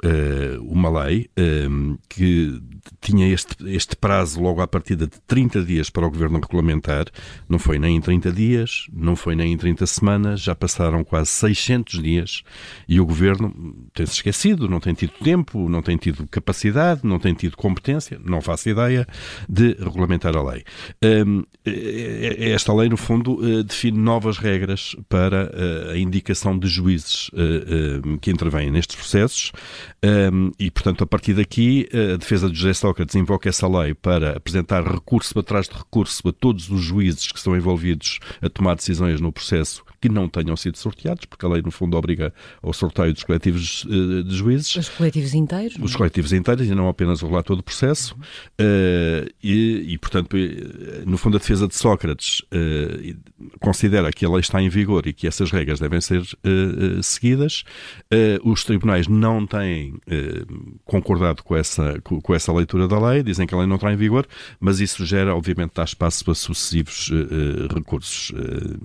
uma 0.63 1.05
lei 1.05 1.31
ehm, 1.37 1.95
que 2.09 2.61
tinha 3.01 3.33
este, 3.33 3.55
este 3.71 3.95
prazo 3.95 4.43
logo 4.43 4.61
à 4.61 4.67
partida 4.67 5.07
de 5.07 5.21
30 5.21 5.63
dias 5.63 5.89
para 5.89 6.05
o 6.05 6.11
Governo 6.11 6.41
regulamentar. 6.41 7.07
Não 7.49 7.61
foi 7.61 7.79
nem 7.79 7.97
em 7.97 8.01
30 8.01 8.33
dias, 8.33 8.87
não 8.93 9.15
foi 9.15 9.37
nem 9.37 9.53
em 9.53 9.57
30 9.57 9.87
semanas, 9.87 10.41
já 10.41 10.55
passaram 10.55 11.05
quase 11.05 11.31
600 11.31 12.03
dias 12.03 12.43
e 12.89 12.99
o 12.99 13.07
Governo 13.07 13.55
tem-se 13.95 14.15
esquecido, 14.15 14.69
não 14.69 14.81
tem 14.81 14.95
tido 14.95 15.13
tempo, 15.23 15.69
não 15.69 15.81
tem 15.81 15.97
tido 15.97 16.27
capacidade, 16.27 17.03
não 17.05 17.21
tem 17.21 17.35
tido 17.35 17.57
competência, 17.57 18.21
não 18.25 18.41
faço 18.65 18.69
ideia, 18.71 19.07
de 19.49 19.77
regulamentar 19.79 20.37
a 20.37 20.43
lei. 20.43 20.65
Hum, 21.05 21.45
esta 21.65 22.73
lei, 22.75 22.89
no 22.89 22.97
fundo, 22.97 23.39
eh, 23.43 23.63
define 23.63 23.99
novas 23.99 24.39
regras 24.39 24.97
para 25.09 25.51
eh, 25.53 25.93
a 25.93 25.99
indicação 25.99 26.59
de 26.59 26.67
juízes 26.67 27.31
eh, 27.35 28.19
que 28.21 28.31
intervêm 28.31 28.71
nestes 28.71 28.97
processos 28.97 29.53
hum, 30.33 30.51
e, 30.59 30.71
portanto, 30.71 31.05
a 31.05 31.07
partir 31.07 31.35
daqui, 31.35 31.89
a 31.93 32.17
defesa 32.17 32.49
de 32.49 32.57
José 32.57 32.75
Sócrates 32.75 33.15
invoca 33.15 33.49
essa 33.49 33.69
lei 33.69 33.95
para 33.95 34.37
apresentar 34.37 34.83
recurso 34.83 35.35
para 35.35 35.43
trás 35.43 35.69
de 35.69 35.75
recurso 35.75 36.27
a 36.29 36.33
todos 36.33 36.71
os 36.71 36.81
juízes 36.81 37.31
que 37.31 37.39
estão 37.39 37.57
envolvidos 37.57 38.19
a 38.41 38.49
tomar 38.49 38.75
decisões 38.75 39.21
no 39.21 39.33
processo 39.33 39.85
que 40.05 40.09
não 40.11 40.29
tenham 40.29 40.55
sido 40.55 40.77
sorteados, 40.77 41.25
porque 41.25 41.47
a 41.47 41.49
lei, 41.49 41.63
no 41.63 41.71
fundo, 41.71 41.97
obriga 41.97 42.31
ao 42.63 42.75
sorteio 42.75 43.15
dos 43.15 43.23
coletivos 43.23 43.85
uh, 43.85 44.23
de 44.23 44.37
juízes. 44.37 44.77
Os 44.77 44.91
coletivos 44.91 45.33
inteiros? 45.33 45.79
Os 45.81 45.97
coletivos 45.97 46.31
inteiros, 46.31 46.67
e 46.69 46.75
não 46.75 46.91
apenas 46.91 47.23
o 47.23 47.27
relator 47.27 47.57
do 47.57 47.63
processo. 47.63 48.15
Uh, 48.61 49.33
e, 49.43 49.95
e, 49.95 49.97
portanto, 49.97 50.37
no 51.07 51.17
fundo, 51.17 51.39
a 51.39 51.41
defesa 51.41 51.67
de 51.67 51.75
Sócrates 51.75 52.43
considera 53.61 54.13
que 54.13 54.27
a 54.27 54.29
lei 54.29 54.41
está 54.41 54.61
em 54.61 54.69
vigor 54.69 55.07
e 55.07 55.15
que 55.15 55.27
essas 55.27 55.51
regras 55.51 55.81
devem 55.81 56.01
ser 56.01 56.23
seguidas. 57.03 57.65
os 58.43 58.65
tribunais 58.65 59.09
não 59.09 59.47
têm 59.47 59.95
concordado 60.85 61.43
com 61.43 61.57
essa, 61.57 61.99
com 62.03 62.35
essa 62.35 62.53
leitura 62.53 62.87
da 62.87 62.99
lei, 62.99 63.23
dizem 63.23 63.47
que 63.47 63.55
a 63.55 63.59
lei 63.59 63.67
não 63.67 63.77
está 63.77 63.93
em 63.93 63.97
vigor, 63.97 64.27
mas 64.61 64.81
isso 64.81 65.05
gera, 65.07 65.35
obviamente, 65.35 65.81
espaço 65.83 66.25
para 66.25 66.35
sucessivos 66.35 67.11
recursos. 67.75 68.33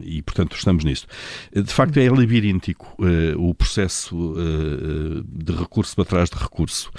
e, 0.02 0.22
portanto, 0.22 0.56
estamos 0.56 0.84
nisto. 0.84 1.09
De 1.54 1.74
facto, 1.74 1.98
é 1.98 2.10
labiríntico 2.10 2.96
uh, 3.00 3.50
o 3.50 3.54
processo 3.54 4.16
uh, 4.16 5.24
de 5.24 5.54
recurso 5.54 5.96
para 5.96 6.06
trás 6.06 6.30
de 6.30 6.38
recurso. 6.38 6.92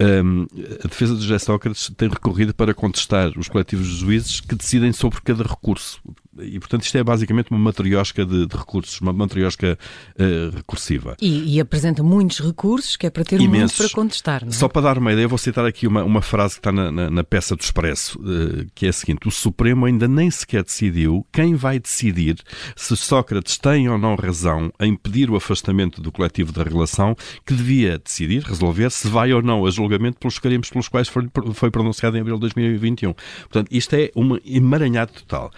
A 0.00 0.88
defesa 0.88 1.14
de 1.14 1.22
José 1.22 1.38
Sócrates 1.38 1.90
tem 1.96 2.08
recorrido 2.08 2.52
para 2.52 2.74
contestar 2.74 3.32
os 3.38 3.48
coletivos 3.48 3.86
de 3.86 3.96
juízes 3.96 4.40
que 4.40 4.54
decidem 4.54 4.92
sobre 4.92 5.20
cada 5.22 5.44
recurso. 5.44 6.00
E, 6.40 6.58
portanto, 6.58 6.82
isto 6.82 6.96
é 6.96 7.04
basicamente 7.04 7.50
uma 7.50 7.58
matriosca 7.58 8.24
de, 8.24 8.46
de 8.46 8.56
recursos, 8.56 9.00
uma 9.00 9.12
matriosca 9.12 9.78
uh, 10.18 10.56
recursiva. 10.56 11.16
E, 11.20 11.56
e, 11.56 11.60
apresenta 11.60 12.02
muitos 12.02 12.40
recursos, 12.40 12.96
que 12.96 13.06
é 13.06 13.10
para 13.10 13.24
ter 13.24 13.40
Imensos. 13.40 13.78
muito 13.78 13.90
para 13.92 14.02
contestar. 14.02 14.44
É? 14.46 14.50
Só 14.50 14.68
para 14.68 14.82
dar 14.82 14.98
uma 14.98 15.12
ideia, 15.12 15.28
vou 15.28 15.38
citar 15.38 15.64
aqui 15.64 15.86
uma, 15.86 16.02
uma 16.02 16.22
frase 16.22 16.54
que 16.54 16.60
está 16.60 16.72
na, 16.72 16.90
na, 16.90 17.10
na 17.10 17.24
peça 17.24 17.54
do 17.54 17.60
Expresso, 17.60 18.18
uh, 18.18 18.66
que 18.74 18.86
é 18.86 18.88
a 18.88 18.92
seguinte: 18.92 19.28
O 19.28 19.30
Supremo 19.30 19.86
ainda 19.86 20.08
nem 20.08 20.30
sequer 20.30 20.64
decidiu 20.64 21.26
quem 21.32 21.54
vai 21.54 21.78
decidir 21.78 22.36
se 22.76 22.96
Sócrates 22.96 23.58
tem 23.58 23.88
ou 23.88 23.98
não 23.98 24.14
razão 24.14 24.72
em 24.80 24.94
pedir 24.96 25.30
o 25.30 25.36
afastamento 25.36 26.00
do 26.00 26.10
coletivo 26.10 26.52
da 26.52 26.62
relação, 26.62 27.16
que 27.46 27.54
devia 27.54 27.98
decidir, 27.98 28.42
resolver, 28.42 28.90
se 28.90 29.08
vai 29.08 29.32
ou 29.32 29.42
não 29.42 29.66
a 29.66 29.70
julgamento 29.70 30.18
pelos 30.18 30.38
crimes 30.38 30.70
pelos 30.70 30.88
quais 30.88 31.08
foi, 31.08 31.28
foi 31.52 31.70
pronunciado 31.70 32.16
em 32.16 32.20
abril 32.20 32.36
de 32.36 32.42
2021. 32.42 33.12
Portanto, 33.12 33.68
isto 33.70 33.94
é 33.94 34.10
um 34.16 34.36
emaranhado 34.44 35.12
total. 35.12 35.50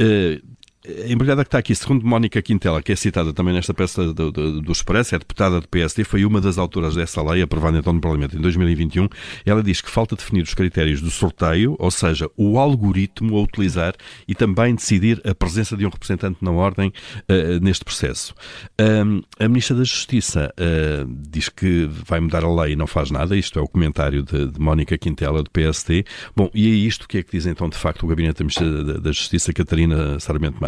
Uh, 0.00 0.23
the 0.24 0.42
a 0.86 1.10
empregada 1.10 1.42
que 1.42 1.48
está 1.48 1.58
aqui, 1.58 1.74
segundo 1.74 2.06
Mónica 2.06 2.40
Quintela, 2.42 2.82
que 2.82 2.92
é 2.92 2.96
citada 2.96 3.32
também 3.32 3.54
nesta 3.54 3.72
peça 3.72 4.12
do, 4.12 4.30
do, 4.30 4.60
do 4.60 4.72
Expresso, 4.72 5.14
é 5.14 5.18
deputada 5.18 5.60
do 5.60 5.68
PSD, 5.68 6.04
foi 6.04 6.24
uma 6.24 6.40
das 6.40 6.58
autoras 6.58 6.94
dessa 6.94 7.22
lei, 7.22 7.42
aprovada 7.42 7.78
então 7.78 7.92
no 7.92 8.00
Parlamento 8.00 8.36
em 8.36 8.40
2021. 8.40 9.08
Ela 9.46 9.62
diz 9.62 9.80
que 9.80 9.90
falta 9.90 10.14
definir 10.14 10.42
os 10.42 10.52
critérios 10.52 11.00
do 11.00 11.10
sorteio, 11.10 11.74
ou 11.78 11.90
seja, 11.90 12.28
o 12.36 12.58
algoritmo 12.58 13.36
a 13.38 13.42
utilizar 13.42 13.94
e 14.28 14.34
também 14.34 14.74
decidir 14.74 15.22
a 15.26 15.34
presença 15.34 15.76
de 15.76 15.86
um 15.86 15.88
representante 15.88 16.38
na 16.42 16.50
ordem 16.50 16.92
uh, 17.30 17.64
neste 17.64 17.84
processo. 17.84 18.34
Um, 18.78 19.22
a 19.38 19.48
Ministra 19.48 19.76
da 19.76 19.84
Justiça 19.84 20.52
uh, 20.58 21.10
diz 21.30 21.48
que 21.48 21.88
vai 22.06 22.20
mudar 22.20 22.44
a 22.44 22.62
lei 22.62 22.72
e 22.72 22.76
não 22.76 22.86
faz 22.86 23.10
nada. 23.10 23.36
Isto 23.36 23.58
é 23.58 23.62
o 23.62 23.68
comentário 23.68 24.22
de, 24.22 24.48
de 24.48 24.60
Mónica 24.60 24.98
Quintela, 24.98 25.42
do 25.42 25.50
PSD. 25.50 26.04
Bom, 26.36 26.50
e 26.52 26.66
é 26.66 26.74
isto 26.74 27.08
que 27.08 27.18
é 27.18 27.22
que 27.22 27.32
diz 27.32 27.46
então 27.46 27.68
de 27.68 27.76
facto 27.76 28.02
o 28.02 28.06
Gabinete 28.06 28.38
da 28.38 28.44
Ministra 28.44 28.84
da, 28.84 28.92
da 28.98 29.12
Justiça, 29.12 29.52
Catarina 29.52 30.20
Sarmento. 30.20 30.58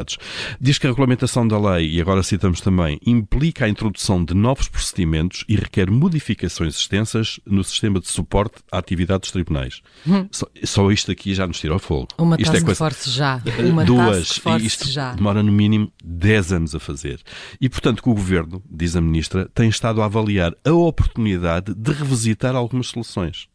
Diz 0.60 0.78
que 0.78 0.86
a 0.86 0.90
regulamentação 0.90 1.46
da 1.46 1.58
lei, 1.58 1.90
e 1.90 2.00
agora 2.00 2.22
citamos 2.22 2.60
também, 2.60 2.98
implica 3.04 3.64
a 3.64 3.68
introdução 3.68 4.24
de 4.24 4.34
novos 4.34 4.68
procedimentos 4.68 5.44
e 5.48 5.56
requer 5.56 5.90
modificações 5.90 6.76
extensas 6.76 7.40
no 7.44 7.64
sistema 7.64 8.00
de 8.00 8.08
suporte 8.08 8.56
à 8.70 8.78
atividade 8.78 9.20
dos 9.20 9.30
tribunais. 9.30 9.82
Hum. 10.06 10.28
Só, 10.30 10.46
só, 10.64 10.90
isto 10.90 11.10
aqui 11.10 11.34
já 11.34 11.46
nos 11.46 11.58
tira 11.58 11.74
o 11.74 11.78
fogo. 11.78 12.08
Uma 12.18 12.36
isto 12.38 12.56
é 12.56 12.60
coisa... 12.60 12.74
force 12.74 13.10
já. 13.10 13.40
Uma 13.58 13.84
Duas. 13.84 14.40
isto 14.60 14.88
já. 14.88 15.14
demora 15.14 15.42
no 15.42 15.52
mínimo 15.52 15.92
10 16.04 16.52
anos 16.52 16.74
a 16.74 16.80
fazer. 16.80 17.20
E, 17.60 17.68
portanto, 17.68 18.02
que 18.02 18.08
o 18.08 18.14
Governo, 18.14 18.62
diz 18.70 18.96
a 18.96 19.00
Ministra, 19.00 19.48
tem 19.54 19.68
estado 19.68 20.02
a 20.02 20.04
avaliar 20.04 20.54
a 20.64 20.72
oportunidade 20.72 21.74
de 21.74 21.92
revisitar 21.92 22.54
algumas 22.54 22.88
soluções. 22.88 23.48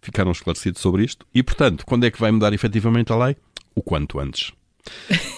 Ficaram 0.00 0.30
esclarecidos 0.30 0.80
sobre 0.80 1.04
isto. 1.04 1.26
E, 1.34 1.42
portanto, 1.42 1.84
quando 1.84 2.04
é 2.04 2.10
que 2.10 2.20
vai 2.20 2.30
mudar 2.30 2.52
efetivamente 2.52 3.12
a 3.12 3.16
lei? 3.16 3.36
O 3.74 3.82
quanto 3.82 4.20
antes. 4.20 4.52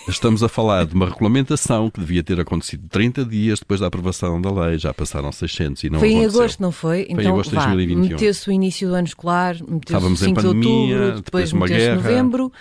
Estamos 0.08 0.42
a 0.42 0.48
falar 0.48 0.86
de 0.86 0.94
uma 0.94 1.06
regulamentação 1.06 1.90
que 1.90 2.00
devia 2.00 2.22
ter 2.22 2.40
acontecido 2.40 2.88
30 2.88 3.24
dias 3.24 3.58
depois 3.58 3.80
da 3.80 3.86
aprovação 3.86 4.40
da 4.40 4.50
lei, 4.50 4.78
já 4.78 4.94
passaram 4.94 5.30
600 5.30 5.84
e 5.84 5.90
não 5.90 5.98
Foi 5.98 6.10
aconteceu. 6.10 6.30
em 6.30 6.42
agosto, 6.42 6.60
não 6.62 6.72
foi? 6.72 7.02
Então, 7.02 7.14
foi 7.16 7.24
em 7.24 7.28
agosto 7.28 7.50
de 7.50 7.56
2021. 7.56 8.10
Meteu-se 8.12 8.48
o 8.48 8.52
início 8.52 8.88
do 8.88 8.94
ano 8.94 9.06
escolar, 9.06 9.56
meteu-se 9.68 10.16
5 10.16 10.34
pandemia, 10.34 10.42
de 10.42 10.46
outubro, 10.46 11.22
depois, 11.22 11.50
depois 11.52 11.70
meteu-se 11.70 11.94
novembro 11.94 12.52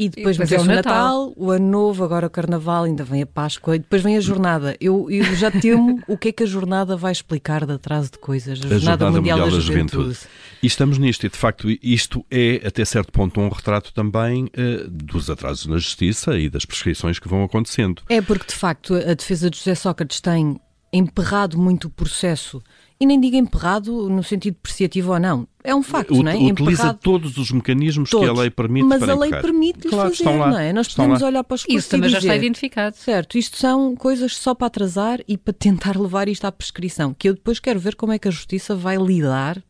e 0.00 0.08
depois, 0.08 0.38
depois 0.38 0.52
é 0.52 0.58
o 0.58 0.64
Natal. 0.64 0.94
Natal, 0.94 1.32
o 1.36 1.50
Ano 1.50 1.68
Novo, 1.68 2.02
agora 2.02 2.26
o 2.26 2.30
Carnaval, 2.30 2.84
ainda 2.84 3.04
vem 3.04 3.20
a 3.20 3.26
Páscoa, 3.26 3.76
e 3.76 3.80
depois 3.80 4.02
vem 4.02 4.16
a 4.16 4.20
jornada. 4.20 4.74
Eu, 4.80 5.10
eu 5.10 5.36
já 5.36 5.50
temo 5.50 6.00
o 6.08 6.16
que 6.16 6.28
é 6.28 6.32
que 6.32 6.42
a 6.42 6.46
jornada 6.46 6.96
vai 6.96 7.12
explicar 7.12 7.66
de 7.66 7.74
atraso 7.74 8.12
de 8.12 8.18
coisas. 8.18 8.58
A, 8.62 8.64
a 8.64 8.78
Jornada, 8.78 8.80
jornada 8.80 9.10
Mundial, 9.10 9.38
Mundial, 9.38 9.58
da, 9.58 9.62
Juventude. 9.62 10.02
Juventude. 10.04 10.26
E 10.62 10.66
estamos 10.66 10.96
nisto, 10.96 11.26
e 11.26 11.28
de 11.28 11.36
facto 11.36 11.68
isto 11.82 12.24
é, 12.30 12.62
até 12.64 12.82
certo 12.82 13.12
ponto, 13.12 13.38
um 13.42 13.50
retrato 13.50 13.92
também 13.92 14.46
uh, 14.46 14.88
dos 14.88 15.28
atrasos 15.28 15.66
na 15.66 15.76
justiça 15.76 16.38
e 16.38 16.48
das 16.48 16.64
prescrições 16.64 17.18
que 17.18 17.28
vão 17.28 17.44
acontecendo. 17.44 18.00
É 18.08 18.22
porque, 18.22 18.46
de 18.46 18.54
facto, 18.54 18.94
a 18.94 19.12
defesa 19.12 19.50
de 19.50 19.58
José 19.58 19.74
Sócrates 19.74 20.22
tem 20.22 20.58
emperrado 20.90 21.58
muito 21.58 21.88
o 21.88 21.90
processo 21.90 22.62
e 23.00 23.06
nem 23.06 23.18
digo 23.18 23.34
emperrado 23.34 24.10
no 24.10 24.22
sentido 24.22 24.54
depreciativo 24.54 25.12
ou 25.12 25.18
não. 25.18 25.48
É 25.64 25.74
um 25.74 25.82
facto, 25.82 26.12
o, 26.12 26.22
não 26.22 26.30
é? 26.30 26.34
Utiliza 26.34 26.82
emperrado... 26.82 26.98
todos 27.02 27.38
os 27.38 27.50
mecanismos 27.50 28.10
todos. 28.10 28.28
que 28.28 28.30
a 28.30 28.40
lei 28.42 28.50
permite 28.50 28.84
Mas 28.84 29.02
a 29.02 29.14
lei 29.14 29.30
permite-lhe 29.30 29.88
claro, 29.88 30.14
fazer, 30.14 30.24
não 30.24 30.58
é? 30.58 30.70
Nós 30.70 30.88
podemos 30.88 31.22
lá. 31.22 31.28
olhar 31.28 31.44
para 31.44 31.54
os 31.54 31.64
Isso 31.66 31.88
também 31.88 32.10
já 32.10 32.18
está 32.18 32.36
identificado. 32.36 32.94
Certo, 32.96 33.38
isto 33.38 33.56
são 33.56 33.96
coisas 33.96 34.36
só 34.36 34.54
para 34.54 34.66
atrasar 34.66 35.20
e 35.26 35.38
para 35.38 35.54
tentar 35.54 35.96
levar 35.98 36.28
isto 36.28 36.44
à 36.44 36.52
prescrição, 36.52 37.14
que 37.14 37.26
eu 37.26 37.34
depois 37.34 37.58
quero 37.58 37.80
ver 37.80 37.94
como 37.96 38.12
é 38.12 38.18
que 38.18 38.28
a 38.28 38.30
Justiça 38.30 38.76
vai 38.76 38.98
lidar 38.98 39.62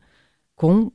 com 0.57 0.87
uh, 0.87 0.93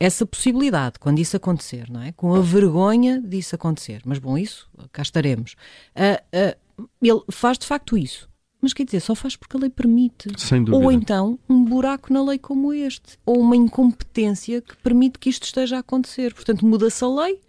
essa 0.00 0.24
possibilidade, 0.24 0.98
quando 0.98 1.18
isso 1.18 1.36
acontecer, 1.36 1.90
não 1.90 2.00
é? 2.00 2.12
Com 2.12 2.34
a 2.34 2.40
vergonha 2.40 3.20
disso 3.20 3.54
acontecer. 3.54 4.00
Mas 4.06 4.18
bom, 4.18 4.38
isso, 4.38 4.70
cá 4.90 5.02
estaremos. 5.02 5.54
Uh, 5.94 6.48
uh, 6.82 6.88
ele 7.02 7.20
faz 7.30 7.58
de 7.58 7.66
facto 7.66 7.96
isso 7.98 8.26
mas 8.64 8.72
quer 8.72 8.84
dizer, 8.84 9.00
só 9.00 9.14
faz 9.14 9.36
porque 9.36 9.56
a 9.56 9.60
lei 9.60 9.70
permite. 9.70 10.28
Sem 10.36 10.64
dúvida. 10.64 10.84
Ou 10.84 10.90
então 10.90 11.38
um 11.48 11.64
buraco 11.64 12.12
na 12.12 12.24
lei 12.24 12.38
como 12.38 12.72
este. 12.72 13.18
Ou 13.24 13.40
uma 13.40 13.54
incompetência 13.54 14.60
que 14.60 14.76
permite 14.78 15.18
que 15.18 15.28
isto 15.28 15.44
esteja 15.44 15.76
a 15.76 15.80
acontecer. 15.80 16.34
Portanto, 16.34 16.66
muda-se 16.66 17.04
a 17.04 17.08
lei, 17.08 17.40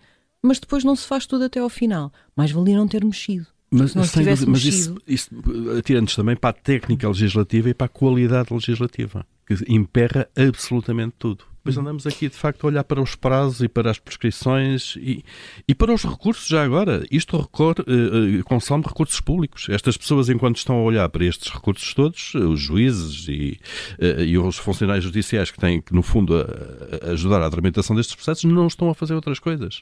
mas 0.44 0.60
depois 0.60 0.84
não 0.84 0.96
se 0.96 1.08
faz 1.08 1.26
tudo 1.26 1.46
até 1.46 1.60
ao 1.60 1.70
final. 1.70 2.12
Mais 2.36 2.52
valia 2.52 2.78
não 2.78 2.88
ter 2.88 3.04
mexido. 3.04 3.48
Mas, 3.72 3.92
se 3.92 3.98
não 3.98 4.04
sem 4.04 4.26
dúvida, 4.26 4.52
mas 4.52 4.64
isso, 4.64 4.96
isso 5.08 5.30
atirando 5.78 6.14
também 6.14 6.36
para 6.36 6.52
a 6.52 6.54
técnica 6.54 7.08
legislativa 7.08 7.70
e 7.70 7.74
para 7.74 7.86
a 7.86 7.90
qualidade 7.90 8.54
legislativa, 8.54 9.26
que 9.48 9.56
emperra 9.68 10.30
absolutamente 10.36 11.16
tudo. 11.18 11.46
Depois 11.66 11.80
andamos 11.80 12.06
aqui, 12.06 12.30
de 12.30 12.36
facto, 12.36 12.64
a 12.64 12.68
olhar 12.68 12.84
para 12.84 13.02
os 13.02 13.16
prazos 13.16 13.62
e 13.62 13.68
para 13.68 13.90
as 13.90 13.98
prescrições 13.98 14.96
e, 14.98 15.26
e 15.68 15.74
para 15.74 15.92
os 15.92 16.04
recursos 16.04 16.48
já 16.48 16.64
agora. 16.64 17.04
Isto 17.10 17.38
recorre, 17.38 17.82
uh, 17.82 18.44
consome 18.44 18.84
recursos 18.88 19.20
públicos. 19.20 19.66
Estas 19.70 19.98
pessoas, 19.98 20.30
enquanto 20.30 20.58
estão 20.58 20.76
a 20.76 20.84
olhar 20.84 21.10
para 21.10 21.26
estes 21.26 21.52
recursos 21.52 21.92
todos, 21.96 22.36
os 22.36 22.60
juízes 22.60 23.28
e, 23.28 23.60
uh, 24.00 24.22
e 24.22 24.38
os 24.38 24.58
funcionários 24.58 25.06
judiciais 25.06 25.50
que 25.50 25.58
têm 25.58 25.82
que, 25.82 25.92
no 25.92 26.04
fundo, 26.04 26.36
a, 26.38 27.08
a 27.08 27.12
ajudar 27.14 27.42
à 27.42 27.50
tramitação 27.50 27.96
destes 27.96 28.14
processos, 28.14 28.44
não 28.44 28.68
estão 28.68 28.92
a 28.92 28.94
fazer 28.94 29.16
outras 29.16 29.40
coisas. 29.40 29.82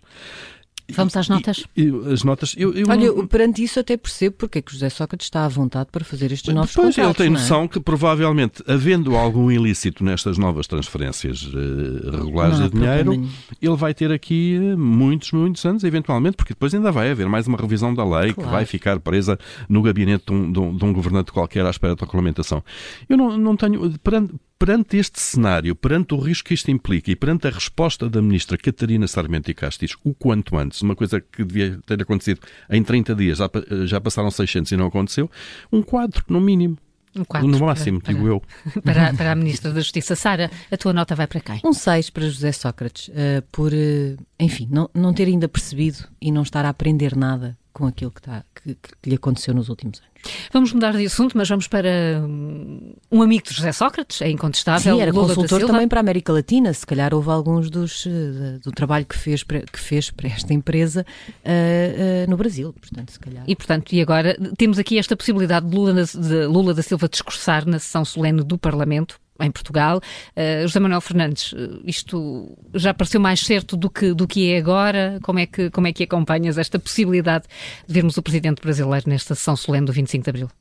Vamos 0.92 1.16
às 1.16 1.30
notas? 1.30 1.66
E, 1.76 1.84
e, 1.84 2.14
as 2.14 2.24
notas. 2.24 2.56
Eu, 2.58 2.74
eu 2.74 2.86
Olha, 2.90 3.12
não... 3.12 3.26
perante 3.26 3.64
isso 3.64 3.80
até 3.80 3.96
percebo 3.96 4.36
porque 4.38 4.60
é 4.60 4.62
que 4.62 4.72
José 4.72 4.90
Sócrates 4.90 5.26
está 5.26 5.46
à 5.46 5.48
vontade 5.48 5.90
para 5.92 6.04
fazer 6.04 6.32
estes 6.32 6.54
novos 6.54 6.74
pois, 6.74 6.96
contratos. 6.96 7.20
Ele 7.20 7.30
tem 7.30 7.36
é? 7.36 7.40
noção 7.40 7.64
é? 7.64 7.68
que 7.68 7.80
provavelmente, 7.80 8.62
havendo 8.68 9.16
algum 9.16 9.50
ilícito 9.50 10.04
nestas 10.04 10.38
novas 10.38 10.68
transferências 10.68 11.44
uh, 11.44 12.12
regulares 12.12 12.60
de 12.60 12.70
dinheiro, 12.70 13.14
ele 13.62 13.76
vai 13.76 13.94
ter 13.94 14.12
aqui 14.12 14.56
eh, 14.56 14.76
muitos, 14.76 15.32
muitos 15.32 15.66
anos, 15.66 15.84
eventualmente, 15.84 16.36
porque 16.36 16.54
depois 16.54 16.74
ainda 16.74 16.92
vai 16.92 17.10
haver 17.12 17.28
mais 17.28 17.48
uma 17.48 17.58
revisão 17.58 17.94
da 17.94 18.04
lei 18.04 18.34
claro. 18.34 18.50
que 18.50 18.56
vai 18.56 18.66
ficar 18.66 19.00
presa 19.00 19.40
no 19.70 19.82
gabinete 19.82 20.26
de 20.28 20.34
um, 20.34 20.52
de 20.52 20.60
um, 20.60 20.76
de 20.76 20.86
um 20.86 20.94
governante 20.94 21.32
qualquer 21.32 21.66
à 21.66 21.70
espera 21.70 21.96
da 21.96 22.06
regulamentação. 22.06 22.64
Eu 23.08 23.18
não, 23.18 23.38
não 23.38 23.56
tenho. 23.56 23.98
Perante, 24.00 24.34
perante 24.58 24.98
este 24.98 25.20
cenário, 25.20 25.76
perante 25.76 26.14
o 26.14 26.20
risco 26.20 26.48
que 26.48 26.54
isto 26.54 26.72
implica 26.72 27.12
e 27.12 27.16
perante 27.16 27.48
a 27.48 27.52
resposta 27.52 28.10
da 28.10 28.22
ministra 28.22 28.58
Catarina 28.58 29.08
Sarmento 29.08 29.52
e 29.52 29.54
Castis, 29.54 29.96
o 30.04 30.14
quanto 30.14 30.58
antes, 30.58 30.82
uma 30.82 30.96
coisa 30.96 31.20
que 31.20 31.44
devia 31.44 31.80
ter 31.86 32.02
acontecido 32.02 32.40
em 32.70 32.84
30 32.84 33.16
dias, 33.16 33.38
já, 33.38 33.50
já 33.86 34.00
passaram 34.00 34.32
600 34.32 34.72
e 34.72 34.78
não 34.78 34.88
aconteceu, 34.88 35.30
um 35.72 35.82
quadro, 35.82 36.24
no 36.28 36.40
mínimo. 36.40 36.78
Um 37.16 37.24
quadro 37.24 37.48
no 37.48 37.60
máximo, 37.60 38.02
para, 38.02 38.14
digo 38.14 38.28
eu. 38.28 38.42
Para, 38.82 39.14
para 39.14 39.32
a 39.34 39.36
Ministra 39.36 39.72
da 39.72 39.82
Justiça. 39.82 40.16
Sara, 40.16 40.50
a 40.72 40.78
tua 40.78 40.92
nota 40.94 41.14
vai 41.14 41.28
para 41.28 41.42
quem? 41.42 41.62
Um 41.64 41.72
6 41.72 42.10
para 42.10 42.24
José 42.24 42.52
Sócrates, 42.52 43.10
uh, 43.10 43.44
por, 43.52 43.72
uh, 43.72 44.18
enfim, 44.40 44.68
não, 44.72 44.90
não 44.96 45.14
ter 45.14 45.28
ainda 45.28 45.48
percebido 45.48 46.08
e 46.20 46.32
não 46.32 46.42
estar 46.42 46.66
a 46.66 46.70
aprender 46.70 47.16
nada 47.16 47.56
com 47.74 47.88
aquilo 47.88 48.12
que, 48.12 48.20
está, 48.20 48.46
que, 48.56 48.76
que 48.76 49.10
lhe 49.10 49.16
aconteceu 49.16 49.54
nos 49.54 49.68
últimos 49.68 50.00
anos. 50.00 50.14
Vamos 50.54 50.72
mudar 50.72 50.96
de 50.96 51.06
assunto, 51.06 51.38
mas 51.38 51.50
vamos 51.50 51.68
para 51.68 52.22
hum, 52.24 52.94
um 53.12 53.22
amigo 53.22 53.44
de 53.44 53.54
José 53.54 53.72
Sócrates, 53.72 54.22
é 54.22 54.30
incontestável. 54.30 54.96
Sim, 54.96 55.02
era 55.02 55.12
Lula 55.12 55.36
consultor 55.36 55.66
também 55.68 55.88
para 55.88 56.00
a 56.00 56.02
América 56.02 56.32
Latina. 56.32 56.74
Se 56.74 56.86
calhar 56.86 57.14
houve 57.14 57.30
alguns 57.30 57.70
dos, 57.70 58.06
eh, 58.08 58.60
do 58.64 58.72
trabalho 58.72 59.06
que 59.06 59.18
fez 59.18 59.44
para, 59.44 59.62
que 59.62 59.80
fez 59.80 60.10
para 60.12 60.30
esta 60.30 60.54
empresa 60.54 61.06
uh, 61.44 62.26
uh, 62.26 62.30
no 62.30 62.38
Brasil. 62.38 62.74
Portanto, 62.74 63.12
se 63.12 63.20
calhar. 63.20 63.44
E, 63.48 63.56
portanto, 63.56 63.92
e 63.92 64.02
agora 64.02 64.38
temos 64.58 64.80
aqui 64.80 64.98
esta 64.98 65.18
possibilidade 65.18 65.68
de 65.68 65.76
Lula, 65.76 66.06
de 66.06 66.46
Lula 66.46 66.74
da 66.74 66.82
Silva 66.82 67.10
discursar 67.10 67.66
na 67.66 67.80
sessão 67.80 68.06
solene 68.06 68.44
do 68.44 68.58
Parlamento 68.58 69.20
em 69.40 69.52
Portugal. 69.52 70.02
Uh, 70.36 70.68
José 70.68 70.80
Manuel 70.80 71.02
Fernandes, 71.02 71.54
isto 71.86 72.58
já 72.74 72.94
pareceu 72.94 73.20
mais 73.20 73.40
certo 73.42 73.76
do 73.76 73.90
que, 73.90 74.14
do 74.14 74.28
que 74.28 74.52
é 74.52 74.58
agora? 74.58 75.20
Como 75.24 75.40
é, 75.40 75.46
que, 75.46 75.70
como 75.70 75.88
é 75.88 75.94
que 75.94 76.04
acompanhas 76.04 76.58
esta 76.58 76.80
possibilidade 76.80 77.46
de 77.88 77.94
vermos 77.94 78.18
o 78.18 78.22
presidente 78.22 78.62
brasileiro 78.62 79.10
nesta 79.10 79.36
sessão 79.36 79.56
solene 79.56 79.86
do 79.86 79.94
25 79.94 80.24
de 80.24 80.30
Abril? 80.30 80.52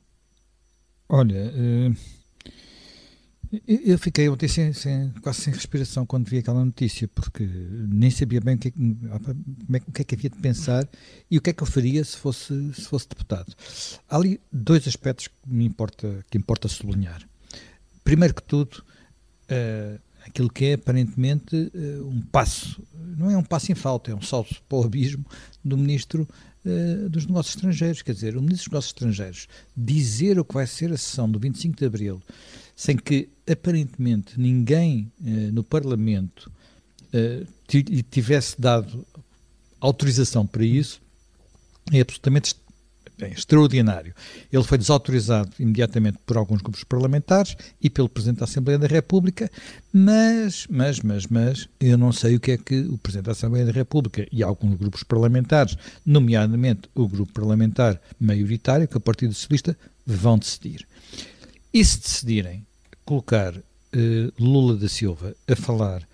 Olha, 1.09 1.53
uh, 1.53 1.95
eu 3.67 3.99
fiquei 3.99 4.27
ontem 4.29 4.47
sem, 4.47 4.73
sem, 4.73 5.11
quase 5.21 5.41
sem 5.41 5.53
respiração 5.53 6.07
quando 6.07 6.27
vi 6.27 6.39
aquela 6.39 6.65
notícia, 6.65 7.07
porque 7.07 7.45
nem 7.45 8.09
sabia 8.09 8.41
bem 8.41 8.55
o 8.55 8.57
que, 8.57 8.69
é 8.69 8.71
o 8.71 9.91
que, 9.91 10.01
é 10.01 10.05
que 10.05 10.15
havia 10.15 10.29
de 10.29 10.39
pensar 10.39 10.87
e 11.29 11.37
o 11.37 11.41
que 11.41 11.51
é 11.51 11.53
que 11.53 11.61
eu 11.61 11.67
faria 11.67 12.03
se 12.03 12.17
fosse, 12.17 12.73
se 12.73 12.87
fosse 12.87 13.07
deputado. 13.07 13.53
Há 14.09 14.15
ali 14.15 14.41
dois 14.51 14.87
aspectos 14.87 15.27
que 15.27 15.33
me 15.45 15.65
importa, 15.65 16.25
que 16.31 16.37
importa 16.37 16.67
sublinhar 16.67 17.21
primeiro 18.03 18.33
que 18.33 18.43
tudo, 18.43 18.83
uh, 19.49 19.99
aquilo 20.25 20.49
que 20.49 20.65
é 20.65 20.73
aparentemente 20.73 21.55
uh, 21.55 22.07
um 22.07 22.21
passo, 22.21 22.81
não 23.17 23.29
é 23.29 23.37
um 23.37 23.43
passo 23.43 23.71
em 23.71 23.75
falta, 23.75 24.11
é 24.11 24.15
um 24.15 24.21
salto 24.21 24.61
para 24.67 24.77
o 24.77 24.83
abismo 24.83 25.25
do 25.63 25.77
Ministro 25.77 26.27
uh, 26.65 27.09
dos 27.09 27.25
Negócios 27.25 27.55
Estrangeiros. 27.55 28.01
Quer 28.01 28.13
dizer, 28.13 28.37
o 28.37 28.41
Ministro 28.41 28.65
dos 28.65 28.73
Negócios 28.73 28.89
Estrangeiros 28.91 29.47
dizer 29.75 30.39
o 30.39 30.45
que 30.45 30.53
vai 30.53 30.67
ser 30.67 30.91
a 30.91 30.97
sessão 30.97 31.29
do 31.29 31.39
25 31.39 31.77
de 31.77 31.85
Abril, 31.85 32.21
sem 32.75 32.97
que 32.97 33.29
aparentemente 33.49 34.39
ninguém 34.39 35.11
no 35.51 35.63
Parlamento 35.63 36.51
lhe 37.71 38.03
tivesse 38.03 38.59
dado 38.59 39.05
autorização 39.79 40.47
para 40.47 40.65
isso, 40.65 41.01
é 41.91 41.99
absolutamente 41.99 42.55
bem, 43.23 43.31
extraordinário. 43.31 44.13
Ele 44.51 44.63
foi 44.63 44.77
desautorizado 44.77 45.49
imediatamente 45.57 46.17
por 46.25 46.37
alguns 46.37 46.61
grupos 46.61 46.83
parlamentares 46.83 47.55
e 47.81 47.89
pelo 47.89 48.09
Presidente 48.09 48.39
da 48.39 48.45
Assembleia 48.45 48.77
da 48.77 48.87
República, 48.87 49.49
mas, 49.91 50.67
mas, 50.69 50.99
mas, 50.99 51.27
mas, 51.27 51.69
eu 51.79 51.97
não 51.97 52.11
sei 52.11 52.35
o 52.35 52.39
que 52.39 52.51
é 52.51 52.57
que 52.57 52.81
o 52.81 52.97
Presidente 52.97 53.25
da 53.25 53.31
Assembleia 53.31 53.65
da 53.65 53.71
República 53.71 54.27
e 54.31 54.43
alguns 54.43 54.75
grupos 54.75 55.03
parlamentares, 55.03 55.77
nomeadamente 56.05 56.89
o 56.93 57.07
grupo 57.07 57.31
parlamentar 57.31 57.99
maioritário, 58.19 58.87
que 58.87 58.95
é 58.95 58.97
o 58.97 59.01
Partido 59.01 59.33
Socialista, 59.33 59.77
vão 60.05 60.37
decidir. 60.37 60.85
E 61.73 61.83
se 61.83 61.99
decidirem 61.99 62.65
colocar 63.05 63.53
eh, 63.55 64.31
Lula 64.39 64.75
da 64.75 64.89
Silva 64.89 65.35
a 65.47 65.55
falar 65.55 66.07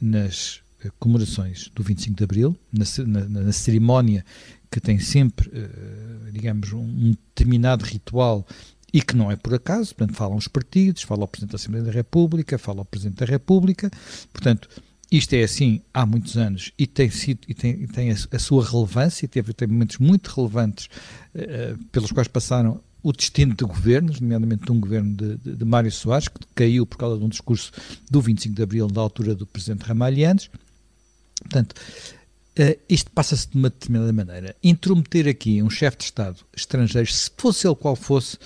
nas 0.00 0.60
eh, 0.84 0.90
comemorações 0.98 1.70
do 1.74 1.82
25 1.82 2.16
de 2.16 2.24
Abril, 2.24 2.56
na, 2.72 2.84
na, 3.06 3.42
na 3.42 3.52
cerimónia 3.52 4.24
que 4.70 4.80
tem 4.80 4.98
sempre, 4.98 5.48
uh, 5.48 6.32
digamos, 6.32 6.72
um 6.72 7.12
determinado 7.12 7.84
ritual 7.84 8.46
e 8.92 9.02
que 9.02 9.16
não 9.16 9.30
é 9.30 9.36
por 9.36 9.54
acaso, 9.54 9.94
portanto, 9.94 10.16
falam 10.16 10.36
os 10.36 10.48
partidos, 10.48 11.02
fala 11.02 11.24
o 11.24 11.28
Presidente 11.28 11.52
da 11.52 11.56
Assembleia 11.56 11.84
da 11.84 11.92
República, 11.92 12.58
fala 12.58 12.82
o 12.82 12.84
Presidente 12.84 13.18
da 13.18 13.26
República, 13.26 13.90
portanto, 14.32 14.68
isto 15.10 15.34
é 15.34 15.42
assim 15.44 15.80
há 15.94 16.04
muitos 16.04 16.36
anos 16.36 16.72
e 16.78 16.86
tem 16.86 17.10
sido 17.10 17.40
e 17.46 17.54
tem, 17.54 17.70
e 17.70 17.86
tem 17.86 18.10
a, 18.10 18.16
a, 18.32 18.38
sua 18.38 18.64
relevância, 18.64 19.28
teve, 19.28 19.52
teve 19.52 19.72
momentos 19.72 19.98
muito 19.98 20.28
relevantes 20.28 20.88
uh, 21.34 21.78
pelos 21.92 22.10
quais 22.10 22.28
passaram 22.28 22.80
o 23.02 23.12
destino 23.12 23.54
de 23.54 23.64
governos, 23.64 24.20
nomeadamente 24.20 24.64
de 24.64 24.72
um 24.72 24.80
governo 24.80 25.14
de, 25.14 25.36
de, 25.36 25.54
de, 25.54 25.64
Mário 25.64 25.92
Soares, 25.92 26.26
que 26.26 26.40
caiu 26.56 26.84
por 26.84 26.98
causa 26.98 27.16
de 27.16 27.24
um 27.24 27.28
discurso 27.28 27.70
do 28.10 28.20
25 28.20 28.56
de 28.56 28.62
Abril, 28.62 28.88
da 28.88 29.00
altura 29.00 29.32
do 29.32 29.46
Presidente 29.46 29.82
Ramalhianes. 29.82 30.50
Portanto, 31.40 31.76
Uh, 32.58 32.78
isto 32.88 33.10
passa-se 33.10 33.50
de 33.50 33.56
uma 33.56 33.68
determinada 33.68 34.12
maneira. 34.12 34.56
Intrometer 34.62 35.28
aqui 35.28 35.62
um 35.62 35.68
chefe 35.68 35.98
de 35.98 36.04
Estado 36.04 36.38
estrangeiro, 36.56 37.10
se 37.10 37.30
fosse 37.36 37.66
ele 37.66 37.76
qual 37.76 37.94
fosse, 37.94 38.38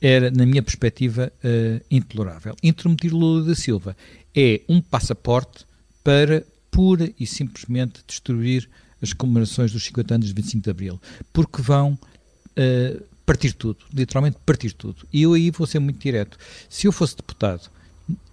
era, 0.00 0.32
na 0.32 0.44
minha 0.44 0.62
perspectiva, 0.62 1.32
uh, 1.44 1.84
intolerável. 1.88 2.56
Intrometer 2.62 3.14
Lula 3.14 3.44
da 3.44 3.54
Silva 3.54 3.96
é 4.34 4.60
um 4.68 4.80
passaporte 4.80 5.64
para 6.02 6.44
pura 6.72 7.12
e 7.20 7.26
simplesmente 7.26 8.00
destruir 8.06 8.68
as 9.00 9.12
comemorações 9.12 9.70
dos 9.72 9.84
50 9.84 10.14
anos 10.14 10.26
de 10.26 10.34
25 10.34 10.64
de 10.64 10.70
Abril, 10.70 11.00
porque 11.32 11.62
vão 11.62 11.92
uh, 11.92 13.02
partir 13.24 13.52
tudo, 13.52 13.78
literalmente 13.92 14.38
partir 14.44 14.72
tudo. 14.72 15.06
E 15.12 15.22
eu 15.22 15.34
aí 15.34 15.50
vou 15.50 15.66
ser 15.66 15.78
muito 15.78 16.00
direto. 16.00 16.36
Se 16.68 16.86
eu 16.86 16.92
fosse 16.92 17.16
deputado 17.16 17.70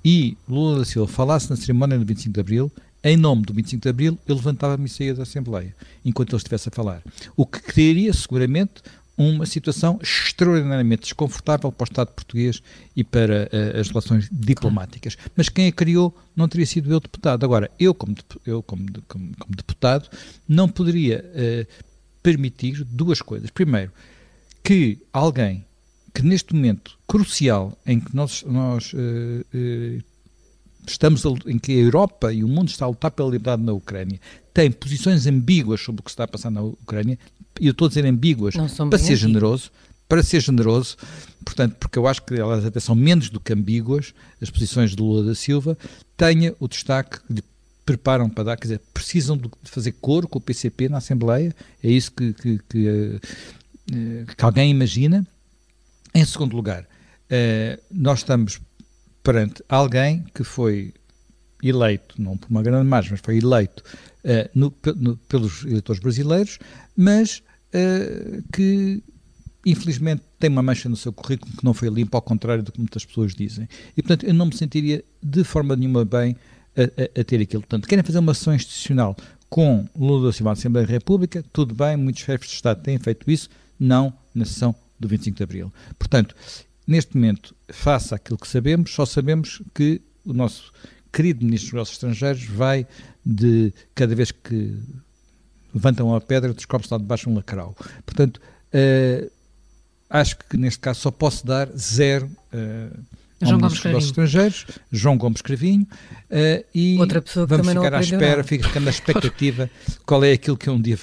e 0.04 0.38
Lula 0.48 0.80
da 0.80 0.86
Silva 0.86 1.12
falasse 1.12 1.50
na 1.50 1.56
cerimónia 1.56 2.00
do 2.00 2.06
25 2.06 2.34
de 2.34 2.40
Abril, 2.40 2.72
em 3.04 3.16
nome 3.16 3.44
do 3.44 3.54
25 3.54 3.82
de 3.82 3.90
Abril, 3.90 4.20
eu 4.28 4.36
levantava-me 4.36 4.86
e 4.86 4.90
saía 4.90 5.14
da 5.14 5.24
Assembleia, 5.24 5.76
enquanto 6.04 6.32
ele 6.32 6.38
estivesse 6.38 6.70
a 6.70 6.72
falar. 6.72 7.02
O 7.36 7.46
que 7.46 7.62
criaria, 7.62 8.12
seguramente, 8.14 8.82
uma 9.18 9.46
situação 9.46 10.00
extraordinariamente 10.02 11.04
desconfortável 11.04 11.72
para 11.72 11.84
o 11.84 11.90
Estado 11.90 12.08
português 12.14 12.64
e 12.96 13.04
para 13.04 13.50
uh, 13.52 13.80
as 13.80 13.90
relações 13.90 14.30
diplomáticas. 14.32 15.18
Mas 15.36 15.50
quem 15.50 15.68
a 15.68 15.72
criou 15.72 16.18
não 16.34 16.48
teria 16.48 16.66
sido 16.66 16.90
eu 16.92 17.02
deputado. 17.02 17.44
Agora, 17.44 17.70
eu 17.78 17.94
como, 17.94 18.16
eu 18.46 18.64
como, 18.64 18.86
como, 19.10 19.32
como 19.38 19.56
deputado 19.56 20.10
não 20.48 20.70
poderia 20.70 21.26
uh, 21.36 21.68
permitir 22.24 22.86
duas 22.86 23.22
coisas. 23.22 23.50
Primeiro, 23.50 23.92
que 24.64 24.98
alguém 25.12 25.66
que 26.14 26.24
neste 26.24 26.54
momento 26.54 26.98
crucial 27.08 27.78
em 27.86 28.00
que 28.00 28.16
nós, 28.16 28.44
nós 28.44 28.94
uh, 28.94 30.04
estamos 30.88 31.26
a, 31.26 31.30
em 31.48 31.58
que 31.58 31.72
a 31.72 31.76
Europa 31.76 32.34
e 32.34 32.44
o 32.44 32.48
mundo 32.48 32.70
está 32.70 32.86
a 32.86 32.88
lutar 32.88 33.12
pela 33.12 33.30
liberdade 33.30 33.64
na 33.64 33.74
Ucrânia, 33.74 34.20
tem 34.54 34.72
posições 34.72 35.26
ambíguas 35.28 35.82
sobre 35.82 36.02
o 36.02 36.04
que 36.04 36.10
está 36.10 36.24
a 36.24 36.28
passar 36.28 36.52
na 36.52 36.62
Ucrânia, 36.62 37.18
e 37.60 37.68
eu 37.68 37.72
estou 37.72 37.86
a 37.86 37.90
dizer 37.90 38.06
ambíguas 38.06 38.56
para 38.90 38.98
ser 38.98 39.16
generoso, 39.16 39.72
para 40.08 40.24
ser 40.24 40.42
generoso, 40.42 40.98
portanto, 41.46 41.76
porque 41.80 42.00
eu 42.00 42.08
acho 42.08 42.24
que 42.24 42.34
elas 42.34 42.66
até 42.66 42.80
são 42.80 42.96
menos 42.96 43.30
do 43.30 43.40
que 43.40 43.54
ambíguas, 43.54 44.14
as 44.42 44.50
posições 44.50 44.96
de 44.96 45.02
Lula 45.02 45.24
da 45.24 45.36
Silva, 45.36 45.78
tenha 46.18 46.56
o 46.60 46.68
destaque 46.68 47.20
que 47.28 47.44
preparam 47.86 48.30
para 48.30 48.44
dar, 48.44 48.58
quer 48.58 48.64
dizer, 48.64 48.82
precisam 48.94 49.36
de 49.36 49.50
fazer 49.64 49.94
coro 49.94 50.28
com 50.28 50.38
o 50.38 50.42
PCP 50.42 50.90
na 50.90 50.98
Assembleia, 50.98 51.56
é 51.84 51.90
isso 51.90 52.12
que, 52.12 52.34
que, 52.34 52.60
que, 52.70 53.20
eh, 53.92 54.26
que 54.38 54.46
alguém 54.46 54.70
imagina. 54.70 55.26
Em 56.14 56.24
segundo 56.24 56.56
lugar, 56.56 56.86
eh, 57.30 57.80
nós 57.92 58.20
estamos 58.20 58.60
perante 59.30 59.64
alguém 59.70 60.26
que 60.34 60.44
foi 60.44 60.92
eleito, 61.62 62.20
não 62.20 62.36
por 62.36 62.50
uma 62.50 62.64
grande 62.64 62.88
margem, 62.88 63.12
mas 63.12 63.22
foi 63.22 63.38
eleito 63.38 63.84
uh, 64.24 64.50
no, 64.56 64.74
no, 64.96 65.18
pelos 65.18 65.64
eleitores 65.66 66.02
brasileiros, 66.02 66.58
mas 66.98 67.44
uh, 67.68 68.42
que 68.52 69.04
infelizmente 69.64 70.24
tem 70.40 70.50
uma 70.50 70.64
mancha 70.64 70.90
no 70.90 70.96
seu 70.96 71.14
currículo 71.14 71.56
que 71.56 71.64
não 71.64 71.76
foi 71.76 71.90
limpa, 71.90 72.18
ao 72.18 72.24
contrário 72.24 72.64
do 72.64 72.72
que 72.72 72.80
muitas 72.80 73.06
pessoas 73.06 73.36
dizem. 73.36 73.70
E 73.96 74.02
portanto 74.02 74.26
eu 74.26 74.34
não 74.34 74.48
me 74.48 74.58
sentiria 74.58 75.04
de 75.22 75.44
forma 75.44 75.76
nenhuma 75.76 76.04
bem 76.04 76.36
a, 76.76 77.20
a, 77.20 77.22
a 77.22 77.24
ter 77.24 77.40
aquilo. 77.40 77.62
Portanto, 77.62 77.88
querem 77.88 78.04
fazer 78.04 78.18
uma 78.18 78.32
ação 78.32 78.56
institucional 78.56 79.16
com 79.48 79.88
Lula 79.96 80.26
da 80.26 80.34
Silva 80.34 80.50
da 80.50 80.54
Assembleia 80.54 80.88
da 80.88 80.94
República, 80.94 81.46
tudo 81.54 81.76
bem, 81.76 81.96
muitos 81.96 82.24
chefes 82.24 82.50
de 82.50 82.56
Estado 82.56 82.82
têm 82.82 82.98
feito 82.98 83.30
isso, 83.30 83.48
não 83.80 84.12
na 84.34 84.44
sessão 84.44 84.74
do 85.00 85.08
25 85.08 85.38
de 85.38 85.44
Abril. 85.44 85.74
Portanto, 86.00 86.36
Neste 86.90 87.16
momento, 87.16 87.56
face 87.72 88.16
àquilo 88.16 88.40
que 88.40 88.48
sabemos, 88.48 88.92
só 88.96 89.06
sabemos 89.06 89.62
que 89.76 90.02
o 90.26 90.34
nosso 90.34 90.74
querido 91.14 91.46
Ministro 91.46 91.68
dos 91.68 91.74
Negócios 91.74 91.98
Estrangeiros 91.98 92.46
vai 92.46 92.88
de 93.24 93.72
cada 93.94 94.16
vez 94.16 94.32
que 94.32 94.76
levantam 95.72 96.16
a 96.16 96.20
pedra, 96.20 96.52
descobre-se 96.52 96.92
lá 96.92 96.98
debaixo 96.98 97.30
um 97.30 97.36
lacrau. 97.36 97.76
Portanto, 98.04 98.42
uh, 98.74 99.32
acho 100.10 100.40
que 100.40 100.58
neste 100.58 100.80
caso 100.80 101.02
só 101.02 101.12
posso 101.12 101.46
dar 101.46 101.70
zero 101.78 102.26
uh, 102.26 103.00
João 103.40 103.60
Gomes 103.60 103.80
Cravinho. 103.80 104.04
estrangeiros, 104.04 104.66
João 104.92 105.18
Gomes 105.20 105.42
Cravinho, 105.44 105.84
uh, 105.84 106.66
e 106.74 106.98
Outra 106.98 107.22
pessoa 107.22 107.46
que 107.46 107.56
vamos 107.56 107.68
ficar 107.68 107.94
à 107.94 108.02
espera, 108.02 108.44
fica 108.44 108.68
ficando 108.68 108.86
na 108.86 108.90
expectativa 108.92 109.70
qual 110.08 110.24
é 110.24 110.32
aquilo 110.32 110.58
que 110.58 110.68
um 110.72 110.82
dia 110.82 110.98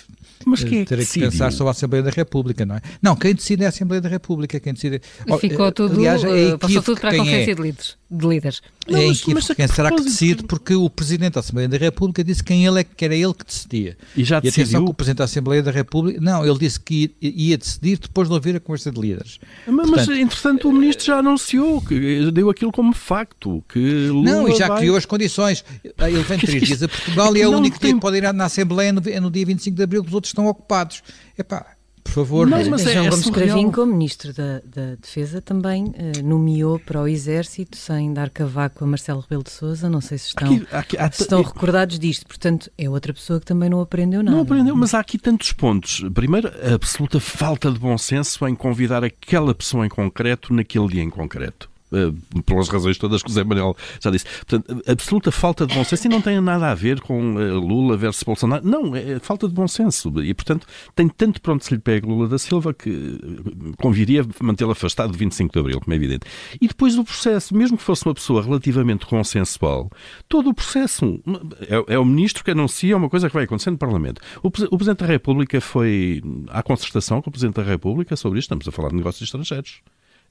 mas 0.44 0.64
quem 0.64 0.81
é 0.81 0.85
que 0.85 0.96
que 0.96 1.20
pensar 1.20 1.53
sobre 1.53 1.68
a 1.68 1.70
Assembleia 1.72 2.03
da 2.03 2.11
República, 2.11 2.66
não 2.66 2.77
é? 2.77 2.81
Não, 3.01 3.16
quem 3.16 3.35
decide 3.35 3.62
é 3.62 3.66
a 3.66 3.68
Assembleia 3.68 4.01
da 4.01 4.09
República, 4.09 4.59
quem 4.61 4.75
decide... 4.75 5.01
Ficou 5.40 5.70
tudo, 5.72 5.94
aliás, 5.96 6.25
é 6.25 6.57
passou 6.57 6.83
tudo 6.83 7.01
para 7.01 7.11
a 7.11 7.16
Conferência 7.16 7.53
é. 7.53 7.55
de 7.55 7.62
Líderes 7.62 7.96
de 8.11 8.27
líderes. 8.27 8.62
Não, 8.88 9.01
é 9.01 9.07
mas, 9.09 9.49
quem 9.49 9.66
será 9.66 9.90
que 9.90 10.01
decide? 10.01 10.44
Porque 10.44 10.75
o 10.75 10.88
Presidente 10.88 11.35
da 11.35 11.40
Assembleia 11.40 11.68
da 11.68 11.77
República 11.77 12.22
disse 12.22 12.42
quem 12.42 12.64
ele 12.64 12.81
é 12.81 12.85
que 12.85 13.05
era 13.05 13.14
ele 13.16 13.35
que 13.35 13.44
decidia. 13.44 13.96
E 14.16 14.22
já 14.22 14.38
decidiu? 14.38 14.62
E 14.62 14.64
atenção 14.64 14.85
que 14.85 14.90
o 14.90 14.94
Presidente 14.94 15.18
da 15.18 15.25
Assembleia 15.25 15.62
da 15.62 15.72
República... 15.72 16.20
Não, 16.20 16.46
ele 16.46 16.57
disse 16.57 16.79
que 16.79 17.12
ia 17.20 17.59
decidir 17.59 17.99
depois 17.99 18.29
de 18.29 18.35
ouvir 18.35 18.55
a 18.55 18.61
conversa 18.61 18.92
de 18.92 19.01
líderes. 19.01 19.40
Mas, 19.66 19.88
Portanto, 19.88 20.07
mas 20.09 20.18
entretanto, 20.20 20.68
o 20.68 20.72
Ministro 20.72 21.05
já 21.05 21.18
anunciou, 21.18 21.81
que 21.83 22.31
deu 22.31 22.49
aquilo 22.49 22.70
como 22.70 22.94
facto, 22.94 23.64
que 23.68 24.07
Lula 24.07 24.31
Não, 24.31 24.49
e 24.49 24.57
já 24.57 24.68
vai... 24.68 24.79
criou 24.79 24.96
as 24.96 25.05
condições. 25.05 25.64
Ele 25.83 26.22
vem 26.22 26.38
três 26.38 26.62
dias 26.62 26.83
a 26.85 26.88
Portugal 26.88 27.37
e 27.37 27.42
é 27.42 27.49
o 27.49 27.57
único 27.57 27.81
tem... 27.81 27.90
dia 27.90 27.94
que 27.96 28.01
pode 28.01 28.18
ir 28.18 28.33
na 28.33 28.44
Assembleia 28.44 28.92
no, 28.92 29.03
é 29.05 29.18
no 29.18 29.33
dia 29.33 29.44
25 29.44 29.77
de 29.77 29.83
Abril, 29.83 30.03
que 30.03 30.09
os 30.09 30.14
outros 30.14 30.26
estão 30.29 30.47
ocupados. 30.47 31.03
Epá, 31.39 31.77
por 32.07 32.12
favor. 32.12 32.47
Não, 32.47 32.65
mas 32.71 32.87
é, 32.87 32.93
João 32.93 33.07
é 33.07 33.11
Gomes 33.11 33.31
Cravinho, 33.31 33.73
como 33.73 33.93
Ministro 33.93 34.33
da, 34.33 34.61
da 34.65 34.95
Defesa, 34.95 35.43
também 35.43 35.87
uh, 35.87 36.23
nomeou 36.25 36.79
para 36.79 37.03
o 37.03 37.09
Exército, 37.09 37.77
sem 37.77 38.12
dar 38.12 38.31
cavaco 38.31 38.85
a 38.85 38.87
Marcelo 38.87 39.21
Rebelo 39.21 39.43
de 39.43 39.51
Sousa. 39.51 39.91
Não 39.91 40.01
sei 40.01 40.19
se 40.19 40.29
estão, 40.29 40.55
aqui, 40.55 40.67
aqui, 40.71 40.99
há, 40.99 41.11
se 41.11 41.23
estão 41.23 41.43
recordados 41.43 41.99
disto. 41.99 42.27
Portanto, 42.27 42.71
é 42.79 42.89
outra 42.89 43.12
pessoa 43.12 43.41
que 43.41 43.47
também 43.47 43.69
não 43.69 43.81
aprendeu 43.81 44.23
nada. 44.23 44.37
Não 44.37 44.45
aprendeu, 44.45 44.77
mas 44.77 44.95
há 44.95 45.01
aqui 45.01 45.19
tantos 45.19 45.53
pontos. 45.53 46.05
Primeiro, 46.15 46.49
a 46.49 46.75
absoluta 46.75 47.19
falta 47.21 47.71
de 47.71 47.79
bom 47.79 47.99
senso 47.99 48.47
em 48.47 48.55
convidar 48.55 49.05
aquela 49.05 49.55
pessoa 49.55 49.85
em 49.85 49.89
concreto 49.89 50.55
naquele 50.55 50.89
dia 50.89 51.03
em 51.03 51.11
concreto. 51.11 51.69
Eh, 51.92 52.12
pelas 52.44 52.68
razões 52.68 52.99
todas 52.99 53.22
que 53.22 53.31
o 53.31 53.33
Zé 53.33 53.44
Manuel 53.44 53.77
já 54.01 54.11
disse. 54.11 54.25
Portanto, 54.25 54.83
absoluta 54.88 55.31
falta 55.31 55.66
de 55.66 55.75
bom 55.75 55.85
senso 55.85 56.07
e 56.07 56.11
não 56.11 56.20
tem 56.20 56.40
nada 56.40 56.70
a 56.70 56.75
ver 56.75 57.01
com 57.01 57.40
eh, 57.40 57.53
Lula 57.53 57.96
versus 57.96 58.25
Bolsonaro. 58.25 58.66
Não, 58.66 58.94
é 58.96 59.20
falta 59.20 59.46
de 59.46 59.55
bom 59.55 59.68
senso. 59.68 60.12
E, 60.22 60.35
portanto, 60.35 60.66
tem 60.96 61.09
tanto 61.09 61.40
pronto 61.40 61.64
se 61.64 61.75
lhe 61.75 61.81
pega 61.81 62.07
Lula 62.07 62.29
da 62.29 62.38
Silva 62.38 62.75
que 62.75 62.90
eh, 62.90 63.72
conviria 63.81 64.27
mantê-lo 64.40 64.72
afastado 64.72 65.12
do 65.12 65.18
25 65.18 65.53
de 65.53 65.59
Abril, 65.61 65.81
como 65.81 65.92
é 65.92 65.96
evidente. 65.96 66.27
E 66.61 66.66
depois 66.66 66.96
do 66.96 67.05
processo, 67.05 67.57
mesmo 67.57 67.77
que 67.77 67.85
fosse 67.85 68.05
uma 68.05 68.14
pessoa 68.14 68.42
relativamente 68.42 69.07
consensual, 69.07 69.88
todo 70.29 70.51
o 70.51 70.55
processo 70.55 71.20
é, 71.61 71.94
é 71.94 71.99
o 71.99 72.05
ministro 72.05 72.42
que 72.42 72.51
anuncia 72.51 72.96
uma 72.96 73.09
coisa 73.09 73.29
que 73.29 73.35
vai 73.35 73.44
acontecer 73.44 73.70
no 73.70 73.79
Parlamento. 73.79 74.20
O, 74.42 74.49
o 74.49 74.77
Presidente 74.77 74.99
da 74.99 75.07
República 75.07 75.61
foi 75.61 76.20
à 76.49 76.64
concertação 76.64 77.22
com 77.22 77.31
o 77.31 77.33
Presidente 77.33 77.57
da 77.57 77.62
República 77.62 78.16
sobre 78.16 78.40
isto. 78.40 78.46
Estamos 78.46 78.66
a 78.66 78.72
falar 78.72 78.88
de 78.88 78.96
negócios 78.96 79.22
estrangeiros. 79.22 79.83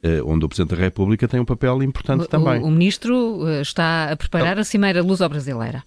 Eh, 0.06 0.22
onde 0.24 0.46
o 0.46 0.48
Presidente 0.48 0.76
da 0.76 0.82
República 0.84 1.28
tem 1.28 1.40
um 1.40 1.46
papel 1.46 1.82
importante 1.82 2.26
o, 2.26 2.28
também. 2.28 2.62
O, 2.62 2.68
o 2.68 2.72
Ministro 2.72 3.42
eh, 3.50 3.62
está 3.62 4.12
a 4.12 4.16
preparar 4.16 4.52
então, 4.52 4.62
a 4.62 4.64
Cimeira 4.64 5.02
Luso-Brasileira. 5.02 5.84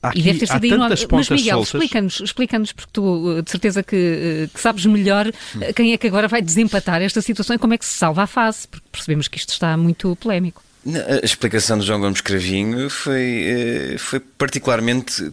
Aqui, 0.00 0.20
e 0.20 0.22
deve 0.22 0.38
ter 0.38 0.46
sido 0.46 0.64
aí 0.64 0.78
Mas 1.10 1.28
Miguel, 1.28 1.60
explica-nos, 1.60 2.20
explica-nos, 2.20 2.72
porque 2.72 2.90
tu 2.92 3.38
eh, 3.38 3.42
de 3.42 3.50
certeza 3.50 3.82
que, 3.82 4.48
que, 4.54 4.60
sabes 4.60 4.86
melhor 4.86 5.32
quem 5.74 5.92
é 5.92 5.98
que 5.98 6.06
agora 6.06 6.28
vai 6.28 6.40
desempatar 6.40 7.02
esta 7.02 7.20
situação 7.20 7.56
e 7.56 7.58
como 7.58 7.74
é 7.74 7.78
que 7.78 7.84
se 7.84 7.94
salva 7.94 8.22
a 8.22 8.26
fase, 8.28 8.68
porque 8.68 8.86
percebemos 8.92 9.26
que 9.26 9.36
isto 9.36 9.50
está 9.50 9.76
muito 9.76 10.14
polémico. 10.16 10.62
A 10.86 11.24
explicação 11.24 11.76
de 11.76 11.84
João 11.84 12.00
Gomes 12.00 12.20
Cravinho 12.20 12.88
foi, 12.88 13.96
foi 13.98 14.20
particularmente 14.20 15.30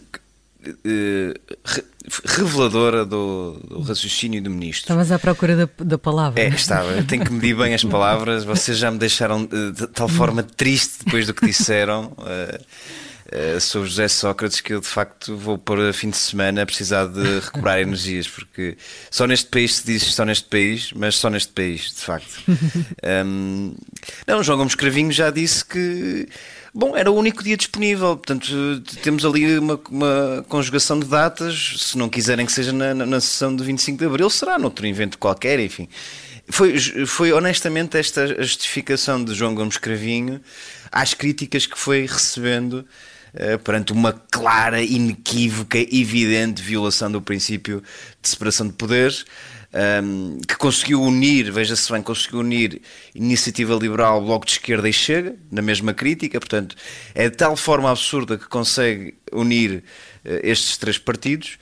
reveladora 2.24 3.04
do, 3.04 3.60
do, 3.68 3.80
raciocínio 3.82 4.42
do 4.42 4.50
ministro. 4.50 4.84
Estavas 4.84 5.12
à 5.12 5.18
procura 5.18 5.56
da, 5.56 5.84
da 5.84 5.98
palavra. 5.98 6.40
É, 6.40 6.48
estava. 6.48 6.90
Eu 6.92 7.06
tenho 7.06 7.24
que 7.24 7.32
medir 7.32 7.56
bem 7.56 7.74
as 7.74 7.84
palavras. 7.84 8.44
Vocês 8.44 8.78
já 8.78 8.90
me 8.90 8.98
deixaram 8.98 9.46
de 9.46 9.86
tal 9.88 10.08
forma 10.08 10.42
triste 10.42 11.04
depois 11.04 11.26
do 11.26 11.34
que 11.34 11.46
disseram. 11.46 12.12
Uh, 12.18 12.64
Uh, 13.30 13.60
sobre 13.60 13.90
José 13.90 14.08
Sócrates 14.08 14.62
que 14.62 14.72
eu 14.72 14.80
de 14.80 14.86
facto 14.86 15.36
vou 15.36 15.58
pôr 15.58 15.78
a 15.80 15.92
fim 15.92 16.08
de 16.08 16.16
semana 16.16 16.62
a 16.62 16.66
precisar 16.66 17.06
de 17.06 17.40
recuperar 17.44 17.80
energias, 17.80 18.26
porque 18.26 18.78
só 19.10 19.26
neste 19.26 19.48
país 19.48 19.76
se 19.76 19.86
diz 19.86 20.02
só 20.14 20.24
neste 20.24 20.48
país, 20.48 20.92
mas 20.94 21.16
só 21.16 21.28
neste 21.28 21.52
país, 21.52 21.92
de 21.94 22.00
facto. 22.00 22.42
Um, 23.04 23.74
não, 24.26 24.42
João 24.42 24.58
Gomes 24.58 24.74
Cravinho 24.74 25.12
já 25.12 25.30
disse 25.30 25.64
que 25.64 26.28
Bom, 26.74 26.96
era 26.96 27.10
o 27.10 27.16
único 27.16 27.42
dia 27.42 27.56
disponível, 27.56 28.16
portanto 28.16 28.80
temos 29.02 29.24
ali 29.24 29.58
uma, 29.58 29.80
uma 29.90 30.44
conjugação 30.48 31.00
de 31.00 31.06
datas. 31.06 31.76
Se 31.78 31.98
não 31.98 32.08
quiserem 32.08 32.44
que 32.44 32.52
seja 32.52 32.72
na, 32.72 32.94
na, 32.94 33.06
na, 33.06 33.20
sessão 33.20 33.54
do 33.54 33.64
25 33.64 33.98
de 33.98 34.04
Abril, 34.04 34.28
será 34.28 34.58
noutro 34.58 34.86
evento 34.86 35.18
qualquer, 35.18 35.58
enfim. 35.58 35.88
Foi, 36.48 36.78
foi 37.06 37.32
honestamente 37.32 37.96
esta 37.96 38.42
justificação 38.42 39.22
de 39.24 39.34
João 39.34 39.54
Gomes 39.54 39.76
Cravinho 39.76 40.40
às 40.92 41.14
críticas 41.14 41.66
que 41.66 41.78
foi 41.78 42.06
recebendo 42.06 42.86
perante 43.64 43.92
uma 43.92 44.12
clara, 44.12 44.82
inequívoca, 44.82 45.78
evidente 45.78 46.62
violação 46.62 47.10
do 47.10 47.20
princípio 47.20 47.82
de 48.20 48.28
separação 48.28 48.66
de 48.66 48.72
poderes 48.72 49.24
um, 50.02 50.38
que 50.40 50.56
conseguiu 50.56 51.02
unir, 51.02 51.52
veja-se 51.52 51.90
bem, 51.92 52.02
conseguiu 52.02 52.40
unir 52.40 52.80
Iniciativa 53.14 53.74
Liberal, 53.74 54.24
Bloco 54.24 54.46
de 54.46 54.52
Esquerda 54.52 54.88
e 54.88 54.92
Chega, 54.92 55.36
na 55.50 55.60
mesma 55.60 55.92
crítica, 55.92 56.40
portanto, 56.40 56.74
é 57.14 57.28
de 57.28 57.36
tal 57.36 57.56
forma 57.56 57.90
absurda 57.90 58.38
que 58.38 58.46
consegue 58.46 59.14
unir 59.32 59.84
uh, 60.24 60.40
estes 60.42 60.76
três 60.78 60.98
partidos 60.98 61.58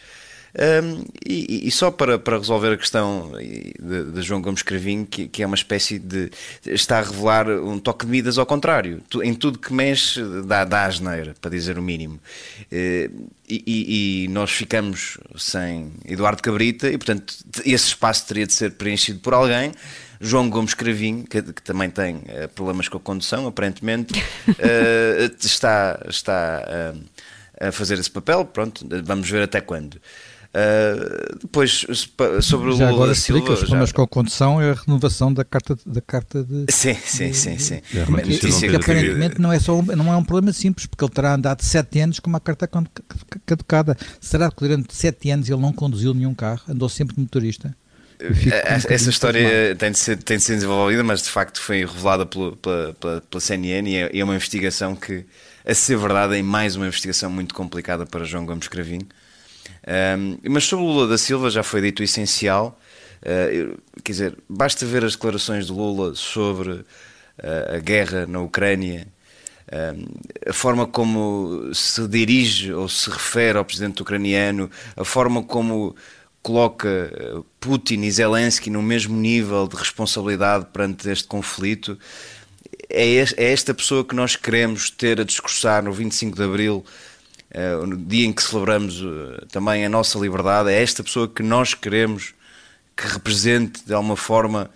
um, 0.58 1.04
e, 1.24 1.68
e, 1.68 1.70
só 1.70 1.90
para, 1.90 2.18
para 2.18 2.38
resolver 2.38 2.72
a 2.72 2.76
questão 2.78 3.32
de, 3.78 4.04
de 4.10 4.22
João 4.22 4.40
Gomes 4.40 4.62
Cravinho, 4.62 5.04
que, 5.04 5.28
que, 5.28 5.42
é 5.42 5.46
uma 5.46 5.54
espécie 5.54 5.98
de. 5.98 6.30
está 6.64 6.98
a 6.98 7.02
revelar 7.02 7.46
um 7.48 7.78
toque 7.78 8.06
de 8.06 8.10
medidas 8.10 8.38
ao 8.38 8.46
contrário. 8.46 9.02
Em 9.22 9.34
tudo 9.34 9.58
que 9.58 9.72
mexe, 9.72 10.22
dá, 10.46 10.64
dá 10.64 10.86
asneira, 10.86 11.34
para 11.42 11.50
dizer 11.50 11.78
o 11.78 11.82
mínimo. 11.82 12.18
Uh, 12.72 13.28
e, 13.48 14.24
e, 14.24 14.28
nós 14.28 14.50
ficamos 14.50 15.18
sem 15.36 15.92
Eduardo 16.06 16.42
Cabrita, 16.42 16.88
e 16.88 16.96
portanto 16.96 17.34
esse 17.64 17.88
espaço 17.88 18.26
teria 18.26 18.46
de 18.46 18.54
ser 18.54 18.72
preenchido 18.72 19.20
por 19.20 19.34
alguém. 19.34 19.72
João 20.18 20.48
Gomes 20.48 20.72
Cravinho, 20.72 21.24
que, 21.24 21.42
que 21.42 21.60
também 21.60 21.90
tem 21.90 22.16
uh, 22.16 22.48
problemas 22.54 22.88
com 22.88 22.96
a 22.96 23.00
condução, 23.00 23.46
aparentemente, 23.46 24.18
uh, 24.48 25.36
está, 25.44 26.02
está 26.08 26.94
a 27.60 27.70
fazer 27.70 27.98
esse 27.98 28.10
papel. 28.10 28.46
Pronto, 28.46 28.86
vamos 29.04 29.28
ver 29.28 29.42
até 29.42 29.60
quando. 29.60 30.00
Uh, 30.56 31.38
depois, 31.38 31.84
sobre 32.40 32.70
o 32.70 32.76
já 32.76 32.90
Lula 32.90 33.08
da 33.08 33.14
Silva. 33.14 33.52
Os 33.52 33.58
problemas 33.58 33.90
já... 33.90 33.94
com 33.94 34.02
a 34.02 34.08
condução 34.08 34.62
é 34.62 34.70
a 34.70 34.72
renovação 34.74 35.30
da 35.30 35.44
carta, 35.44 35.76
da 35.84 36.00
carta 36.00 36.42
de. 36.42 36.72
Sim, 36.72 36.94
sim, 36.94 37.34
sim. 37.34 37.58
sim. 37.58 37.82
É, 37.94 38.74
aparentemente 38.74 39.38
não 39.38 39.52
é, 39.52 39.58
só, 39.58 39.82
não 39.82 40.10
é 40.10 40.16
um 40.16 40.24
problema 40.24 40.54
simples, 40.54 40.86
porque 40.86 41.04
ele 41.04 41.12
terá 41.12 41.34
andado 41.34 41.60
7 41.60 42.00
anos 42.00 42.20
com 42.20 42.30
uma 42.30 42.40
carta 42.40 42.66
caducada. 43.44 43.98
Será 44.18 44.50
que 44.50 44.56
durante 44.60 44.94
7 44.94 45.30
anos 45.30 45.50
ele 45.50 45.60
não 45.60 45.74
conduziu 45.74 46.14
nenhum 46.14 46.34
carro? 46.34 46.62
Andou 46.70 46.88
sempre 46.88 47.16
de 47.16 47.20
motorista? 47.20 47.76
Um 48.22 48.88
Essa 48.88 49.10
história 49.10 49.76
tem 49.76 49.92
de, 49.92 49.98
ser, 49.98 50.16
tem 50.16 50.38
de 50.38 50.42
ser 50.42 50.54
desenvolvida, 50.54 51.04
mas 51.04 51.20
de 51.20 51.28
facto 51.28 51.60
foi 51.60 51.84
revelada 51.84 52.24
pela, 52.24 52.56
pela, 52.56 53.20
pela 53.20 53.40
CNN 53.40 53.90
e 53.90 53.96
é, 53.96 54.18
é 54.20 54.24
uma 54.24 54.34
investigação 54.34 54.96
que, 54.96 55.26
a 55.66 55.74
ser 55.74 55.98
verdade, 55.98 56.34
é 56.34 56.42
mais 56.42 56.76
uma 56.76 56.86
investigação 56.86 57.28
muito 57.28 57.54
complicada 57.54 58.06
para 58.06 58.24
João 58.24 58.46
Gomes 58.46 58.68
Cravinho. 58.68 59.06
Um, 59.86 60.38
mas 60.50 60.64
sobre 60.64 60.84
Lula 60.84 61.06
da 61.06 61.16
Silva 61.16 61.48
já 61.48 61.62
foi 61.62 61.80
dito 61.80 62.00
o 62.00 62.04
essencial. 62.04 62.78
Uh, 63.22 63.80
quer 64.02 64.12
dizer, 64.12 64.38
basta 64.48 64.84
ver 64.84 65.04
as 65.04 65.12
declarações 65.12 65.66
de 65.66 65.72
Lula 65.72 66.14
sobre 66.14 66.70
uh, 66.70 66.84
a 67.74 67.78
guerra 67.78 68.26
na 68.26 68.40
Ucrânia, 68.40 69.08
a 70.48 70.52
forma 70.52 70.86
como 70.86 71.74
se 71.74 72.06
dirige 72.06 72.72
ou 72.72 72.88
se 72.88 73.10
refere 73.10 73.58
ao 73.58 73.64
presidente 73.64 74.00
ucraniano, 74.00 74.70
a 74.96 75.04
forma 75.04 75.42
como 75.42 75.96
coloca 76.46 77.10
ah, 77.12 77.42
Putin 77.58 78.02
e 78.02 78.10
Zelensky 78.12 78.70
no 78.70 78.80
mesmo 78.80 79.16
nível 79.16 79.66
de 79.66 79.74
responsabilidade 79.74 80.66
perante 80.72 81.10
este 81.10 81.26
conflito. 81.26 81.98
É, 82.88 83.16
é 83.16 83.52
esta 83.52 83.74
pessoa 83.74 84.04
que 84.04 84.14
nós 84.14 84.36
queremos 84.36 84.88
ter 84.88 85.20
a 85.20 85.24
discursar 85.24 85.82
no 85.82 85.92
25 85.92 86.36
de 86.36 86.44
Abril 86.44 86.84
uh, 87.56 87.86
no 87.86 87.96
dia 87.96 88.26
em 88.26 88.32
que 88.32 88.42
celebramos 88.42 89.00
uh, 89.00 89.46
também 89.50 89.84
a 89.84 89.88
nossa 89.88 90.18
liberdade, 90.18 90.70
é 90.70 90.82
esta 90.82 91.02
pessoa 91.02 91.26
que 91.26 91.42
nós 91.42 91.72
queremos 91.74 92.34
que 92.94 93.06
represente 93.06 93.84
de 93.84 93.94
alguma 93.94 94.16
forma 94.16 94.70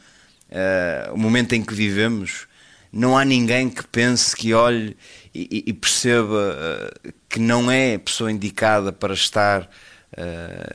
uh, 0.50 1.14
o 1.14 1.18
momento 1.18 1.52
em 1.52 1.62
que 1.62 1.74
vivemos. 1.74 2.48
Não 2.92 3.16
há 3.16 3.24
ninguém 3.24 3.68
que 3.68 3.86
pense, 3.86 4.34
que 4.34 4.52
olhe 4.52 4.96
e, 5.32 5.64
e 5.66 5.72
perceba 5.72 6.90
que 7.28 7.38
não 7.38 7.70
é 7.70 7.94
a 7.94 7.98
pessoa 8.00 8.32
indicada 8.32 8.90
para 8.90 9.14
estar 9.14 9.70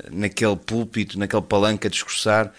naquele 0.09 0.55
púlpito, 0.55 1.19
naquele 1.19 1.41
palanque 1.41 1.87
a 1.87 1.89
discursar. 1.89 2.53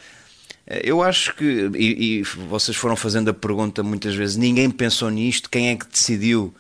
Eu 0.66 1.02
acho 1.02 1.34
que, 1.34 1.70
e, 1.74 2.18
e, 2.18 2.22
vocês 2.22 2.76
foram 2.76 2.96
fazendo 2.96 3.30
a 3.30 3.32
pergunta 3.32 3.82
muitas 3.82 4.14
vezes, 4.14 4.36
ninguém 4.36 4.70
pensou 4.70 5.08
nisto, 5.08 5.48
quem 5.48 5.70
é 5.70 5.76
que 5.76 5.86
decidiu 5.86 6.54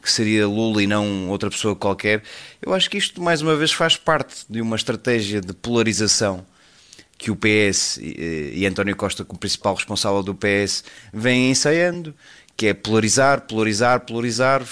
que 0.00 0.10
seria 0.10 0.46
Lula 0.46 0.82
e 0.82 0.86
não 0.86 1.28
outra 1.28 1.50
pessoa 1.50 1.76
qualquer. 1.76 2.22
Eu 2.60 2.72
acho 2.72 2.88
que 2.88 2.98
isto, 2.98 3.20
mais 3.20 3.42
uma 3.42 3.56
vez, 3.56 3.72
faz 3.72 3.96
parte 3.96 4.44
de 4.48 4.60
uma 4.60 4.76
estratégia 4.76 5.40
de 5.40 5.52
polarização 5.52 6.44
que 7.18 7.30
o 7.30 7.36
PS 7.36 7.98
e, 7.98 8.52
e 8.56 8.66
António 8.66 8.96
Costa, 8.96 9.24
como 9.24 9.38
principal 9.38 9.74
responsável 9.74 10.22
do 10.22 10.34
PS, 10.34 10.84
vem 11.12 11.50
ensaiando, 11.50 12.14
que 12.56 12.68
é 12.68 12.74
polarizar, 12.74 13.42
polarizar, 13.42 14.00
polarizar, 14.00 14.62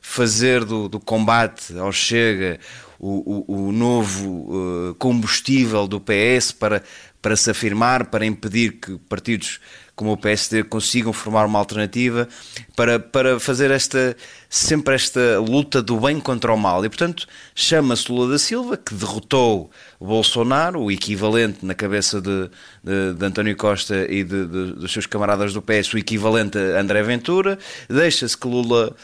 fazer 0.00 0.64
do, 0.64 0.88
do 0.88 1.00
combate 1.00 1.76
ao 1.78 1.90
Chega 1.90 2.60
o, 2.98 3.44
o, 3.48 3.68
o 3.68 3.72
novo 3.72 4.90
uh, 4.90 4.94
combustível 4.96 5.88
do 5.88 5.98
PS 5.98 6.52
para, 6.52 6.82
para 7.22 7.34
se 7.34 7.50
afirmar, 7.50 8.06
para 8.06 8.26
impedir 8.26 8.72
que 8.72 8.98
partidos 9.08 9.58
como 10.00 10.12
o 10.12 10.16
PSD 10.16 10.64
consigam 10.64 11.12
formar 11.12 11.44
uma 11.44 11.58
alternativa 11.58 12.26
para, 12.74 12.98
para 12.98 13.38
fazer 13.38 13.70
esta 13.70 14.16
sempre 14.48 14.94
esta 14.94 15.38
luta 15.38 15.82
do 15.82 16.00
bem 16.00 16.18
contra 16.18 16.54
o 16.54 16.56
mal. 16.56 16.82
E, 16.82 16.88
portanto, 16.88 17.28
chama-se 17.54 18.10
Lula 18.10 18.32
da 18.32 18.38
Silva, 18.38 18.78
que 18.78 18.94
derrotou 18.94 19.70
Bolsonaro, 20.00 20.80
o 20.80 20.90
equivalente 20.90 21.66
na 21.66 21.74
cabeça 21.74 22.18
de, 22.18 22.50
de, 22.82 23.12
de 23.12 23.26
António 23.26 23.54
Costa 23.54 24.06
e 24.10 24.24
de, 24.24 24.46
dos 24.46 24.90
seus 24.90 25.04
camaradas 25.04 25.52
do 25.52 25.60
PS, 25.60 25.92
o 25.92 25.98
equivalente 25.98 26.56
a 26.56 26.80
André 26.80 27.02
Ventura. 27.02 27.58
Deixa-se 27.86 28.36
que 28.36 28.48
Lula 28.48 28.96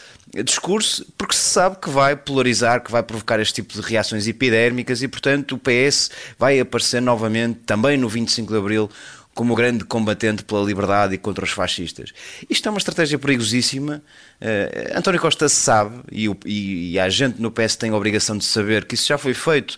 discurso, 0.43 1.07
porque 1.17 1.35
se 1.35 1.43
sabe 1.43 1.77
que 1.77 1.91
vai 1.91 2.17
polarizar, 2.17 2.83
que 2.83 2.91
vai 2.91 3.03
provocar 3.03 3.39
este 3.39 3.55
tipo 3.57 3.75
de 3.75 3.81
reações 3.87 4.27
epidérmicas 4.27 5.03
e, 5.03 5.09
portanto, 5.09 5.57
o 5.57 5.59
PS 5.59 6.11
vai 6.39 6.59
aparecer 6.59 7.03
novamente, 7.03 7.61
também 7.67 7.99
no 7.99 8.09
25 8.09 8.51
de 8.51 8.59
Abril, 8.59 8.91
como 9.37 9.55
grande 9.55 9.85
combatente 9.85 10.43
pela 10.43 10.65
liberdade 10.65 11.15
e 11.15 11.19
contra 11.19 11.45
os 11.45 11.51
fascistas. 11.51 12.11
Isto 12.49 12.69
é 12.69 12.71
uma 12.71 12.79
estratégia 12.79 13.19
perigosíssima. 13.19 14.03
Uh, 14.41 14.99
António 14.99 15.21
Costa 15.21 15.47
sabe, 15.47 16.01
e, 16.11 16.27
o, 16.27 16.37
e, 16.47 16.93
e, 16.93 16.99
a 16.99 17.11
gente 17.11 17.41
no 17.41 17.51
PS 17.51 17.77
tem 17.77 17.91
a 17.91 17.95
obrigação 17.95 18.39
de 18.39 18.47
saber 18.47 18.87
que 18.87 18.95
isso 18.95 19.07
já 19.07 19.19
foi 19.19 19.35
feito 19.35 19.77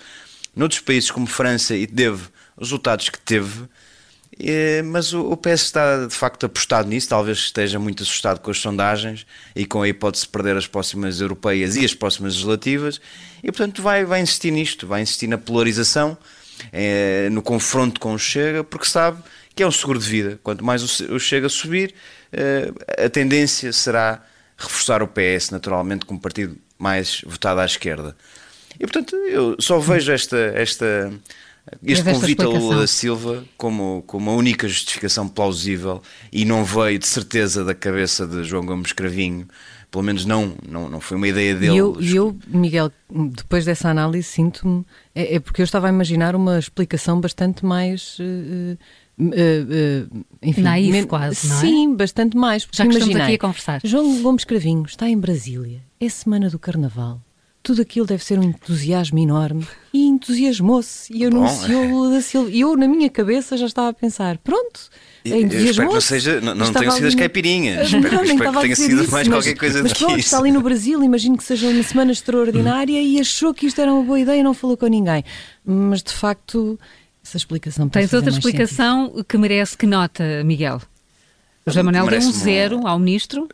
noutros 0.55 0.81
países 0.81 1.11
como 1.11 1.27
França 1.27 1.75
e 1.75 1.89
teve 1.89 2.23
resultados 2.57 3.09
que 3.09 3.19
teve. 3.19 3.63
Uh, 3.63 4.85
mas 4.85 5.13
o, 5.13 5.33
o 5.33 5.37
PS 5.37 5.63
está 5.63 6.07
de 6.07 6.15
facto 6.15 6.47
apostado 6.47 6.89
nisso, 6.89 7.09
talvez 7.09 7.39
esteja 7.39 7.81
muito 7.81 8.05
assustado 8.05 8.39
com 8.39 8.53
as 8.53 8.59
sondagens 8.59 9.27
e 9.57 9.67
com 9.67 9.83
a 9.83 9.89
hipótese 9.89 10.23
de 10.23 10.31
perder 10.31 10.57
as 10.57 10.69
próximas 10.69 11.21
europeias 11.21 11.75
e 11.75 11.85
as 11.85 11.95
próximas 11.95 12.35
legislativas, 12.35 13.01
e 13.43 13.51
portanto 13.51 13.83
vai, 13.83 14.05
vai 14.05 14.21
insistir 14.21 14.53
nisto, 14.53 14.87
vai 14.87 15.03
insistir 15.03 15.27
na 15.27 15.37
polarização, 15.37 16.17
uh, 16.63 17.31
no 17.33 17.43
confronto 17.43 17.99
com 17.99 18.15
o 18.15 18.19
Chega, 18.19 18.63
porque 18.63 18.87
sabe 18.87 19.21
que 19.59 19.63
é 19.65 19.67
um 19.67 19.73
seguro 19.73 19.99
de 19.99 20.09
vida. 20.09 20.39
Quanto 20.41 20.65
mais 20.65 21.01
o 21.01 21.19
Chega 21.19 21.49
a 21.49 21.51
subir, 21.51 21.93
eh, 22.33 22.71
a 23.05 23.11
tendência 23.11 23.73
será 23.73 24.23
reforçar 24.57 25.03
o 25.03 25.09
PS, 25.09 25.51
naturalmente, 25.51 26.07
como 26.07 26.21
partido 26.21 26.57
mais 26.79 27.23
votado 27.27 27.59
à 27.59 27.65
esquerda. 27.65 28.17
E, 28.79 28.87
portanto, 28.87 29.17
eu 29.17 29.57
só 29.59 29.81
vejo 29.81 30.13
esta, 30.13 30.37
esta, 30.37 31.13
este 31.83 32.05
convite 32.05 32.41
a 32.41 32.47
Lula 32.47 32.77
da 32.83 32.87
Silva 32.87 33.45
como, 33.57 34.05
como 34.07 34.31
a 34.31 34.35
única 34.37 34.69
justificação 34.69 35.27
plausível 35.27 36.01
e 36.33 36.45
não 36.45 36.65
veio 36.65 36.97
de 36.97 37.09
certeza 37.09 37.65
da 37.65 37.75
cabeça 37.75 38.29
de 38.29 38.45
João 38.45 38.65
Gomes 38.65 38.93
Cravinho. 38.93 39.49
Pelo 39.91 40.05
menos 40.05 40.25
não, 40.25 40.55
não, 40.69 40.89
não 40.89 41.01
foi 41.01 41.17
uma 41.17 41.27
ideia 41.27 41.57
dele. 41.57 41.75
E 41.75 41.79
eu, 41.79 42.01
eu 42.01 42.39
Miguel, 42.47 42.93
depois 43.11 43.65
dessa 43.65 43.89
análise, 43.89 44.29
sinto-me. 44.29 44.87
É, 45.13 45.35
é, 45.35 45.41
porque 45.41 45.63
eu 45.63 45.65
estava 45.65 45.89
a 45.89 45.91
imaginar 45.91 46.37
uma 46.37 46.61
explicação 46.61 47.21
bastante 47.21 47.67
mais. 47.67 48.17
Uh, 48.21 48.79
Uh, 49.19 50.07
uh, 50.15 50.25
enfim, 50.41 50.63
Naif 50.63 51.07
quase, 51.07 51.49
não 51.49 51.57
é? 51.57 51.61
Sim, 51.61 51.97
bastante 51.97 52.37
mais. 52.37 52.67
Já 52.71 52.87
que 52.87 52.93
estamos 52.93 53.17
aqui 53.17 53.35
a 53.35 53.39
conversar. 53.39 53.81
João 53.83 54.23
Gomes 54.23 54.45
Cravinho 54.45 54.85
está 54.87 55.09
em 55.09 55.19
Brasília. 55.19 55.83
É 56.01 56.09
semana 56.09 56.49
do 56.49 56.59
Carnaval. 56.59 57.21
Tudo 57.61 57.83
aquilo 57.83 58.07
deve 58.07 58.25
ser 58.25 58.39
um 58.39 58.43
entusiasmo 58.45 59.19
enorme. 59.19 59.67
E 59.93 60.07
entusiasmou-se 60.07 61.13
e 61.13 61.25
anunciou 61.25 61.85
Lula 61.85 62.11
da 62.13 62.23
Silva. 62.23 62.49
E 62.51 62.61
eu, 62.61 62.77
na 62.77 62.87
minha 62.87 63.11
cabeça, 63.11 63.57
já 63.57 63.67
estava 63.67 63.89
a 63.89 63.93
pensar: 63.93 64.39
pronto, 64.39 64.89
entusiasmou 65.25 65.71
Espero 65.71 65.89
que 65.89 65.95
não, 65.95 66.01
seja, 66.01 66.41
não, 66.41 66.55
não 66.55 66.73
tenham 66.73 66.93
sido 66.93 67.09
as 67.09 67.15
caipirinhas. 67.17 67.91
Não, 67.91 68.01
espero, 68.01 68.25
espero 68.25 68.53
que 68.53 68.61
tenha 68.61 68.77
sido 68.77 69.03
isso, 69.03 69.11
mais 69.11 69.27
mas, 69.27 69.37
qualquer 69.37 69.59
coisa 69.59 69.83
mas 69.83 69.93
do 69.93 69.99
pronto, 69.99 70.15
que 70.15 70.21
isso. 70.21 70.27
está 70.29 70.39
ali 70.39 70.53
no 70.53 70.63
Brasil, 70.63 71.03
imagino 71.03 71.37
que 71.37 71.43
seja 71.43 71.69
uma 71.69 71.83
semana 71.83 72.13
extraordinária 72.13 73.03
e 73.03 73.21
achou 73.21 73.53
que 73.53 73.67
isto 73.67 73.81
era 73.81 73.93
uma 73.93 74.05
boa 74.05 74.21
ideia 74.21 74.39
e 74.39 74.43
não 74.43 74.55
falou 74.55 74.77
com 74.77 74.87
ninguém. 74.87 75.25
Mas 75.67 76.03
de 76.03 76.13
facto 76.13 76.79
essa 77.25 77.37
explicação 77.37 77.89
Tens 77.89 78.13
outra 78.13 78.31
explicação 78.31 79.07
sentido. 79.07 79.25
que 79.25 79.39
merece 79.39 79.77
que 79.77 79.87
nota, 79.87 80.43
Miguel? 80.45 80.81
O 81.67 81.71
José 81.71 81.83
Manuel 81.83 82.07
deu 82.07 82.21
um 82.21 82.33
zero 82.33 82.87
ao 82.87 82.99
ministro. 82.99 83.49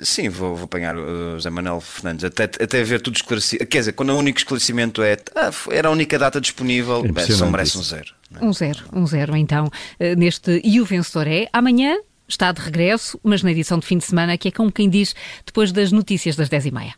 Sim, 0.00 0.30
vou, 0.30 0.56
vou 0.56 0.64
apanhar 0.64 0.96
o 0.96 1.34
José 1.34 1.50
Manuel 1.50 1.78
Fernandes, 1.80 2.24
até, 2.24 2.44
até 2.44 2.82
ver 2.82 3.02
tudo 3.02 3.16
esclarecido. 3.16 3.66
Quer 3.66 3.80
dizer, 3.80 3.92
quando 3.92 4.10
o 4.10 4.16
único 4.16 4.38
esclarecimento 4.38 5.02
é 5.02 5.18
ah, 5.36 5.50
era 5.70 5.88
a 5.88 5.90
única 5.90 6.18
data 6.18 6.40
disponível, 6.40 7.04
é 7.14 7.26
só 7.26 7.50
merece 7.50 7.76
um 7.76 7.82
zero. 7.82 8.14
É? 8.34 8.44
Um 8.44 8.52
zero, 8.54 8.84
um 8.92 9.06
zero 9.06 9.36
então, 9.36 9.70
eh, 10.00 10.16
neste 10.16 10.62
E 10.64 10.80
o 10.80 10.84
Vencedor 10.86 11.26
é. 11.26 11.46
Amanhã 11.52 11.98
está 12.26 12.50
de 12.52 12.62
regresso, 12.62 13.20
mas 13.22 13.42
na 13.42 13.50
edição 13.50 13.78
de 13.78 13.86
fim 13.86 13.98
de 13.98 14.04
semana, 14.04 14.38
que 14.38 14.48
é 14.48 14.50
como 14.50 14.72
quem 14.72 14.88
diz, 14.88 15.14
depois 15.44 15.70
das 15.72 15.92
notícias 15.92 16.36
das 16.36 16.48
10h30. 16.48 16.94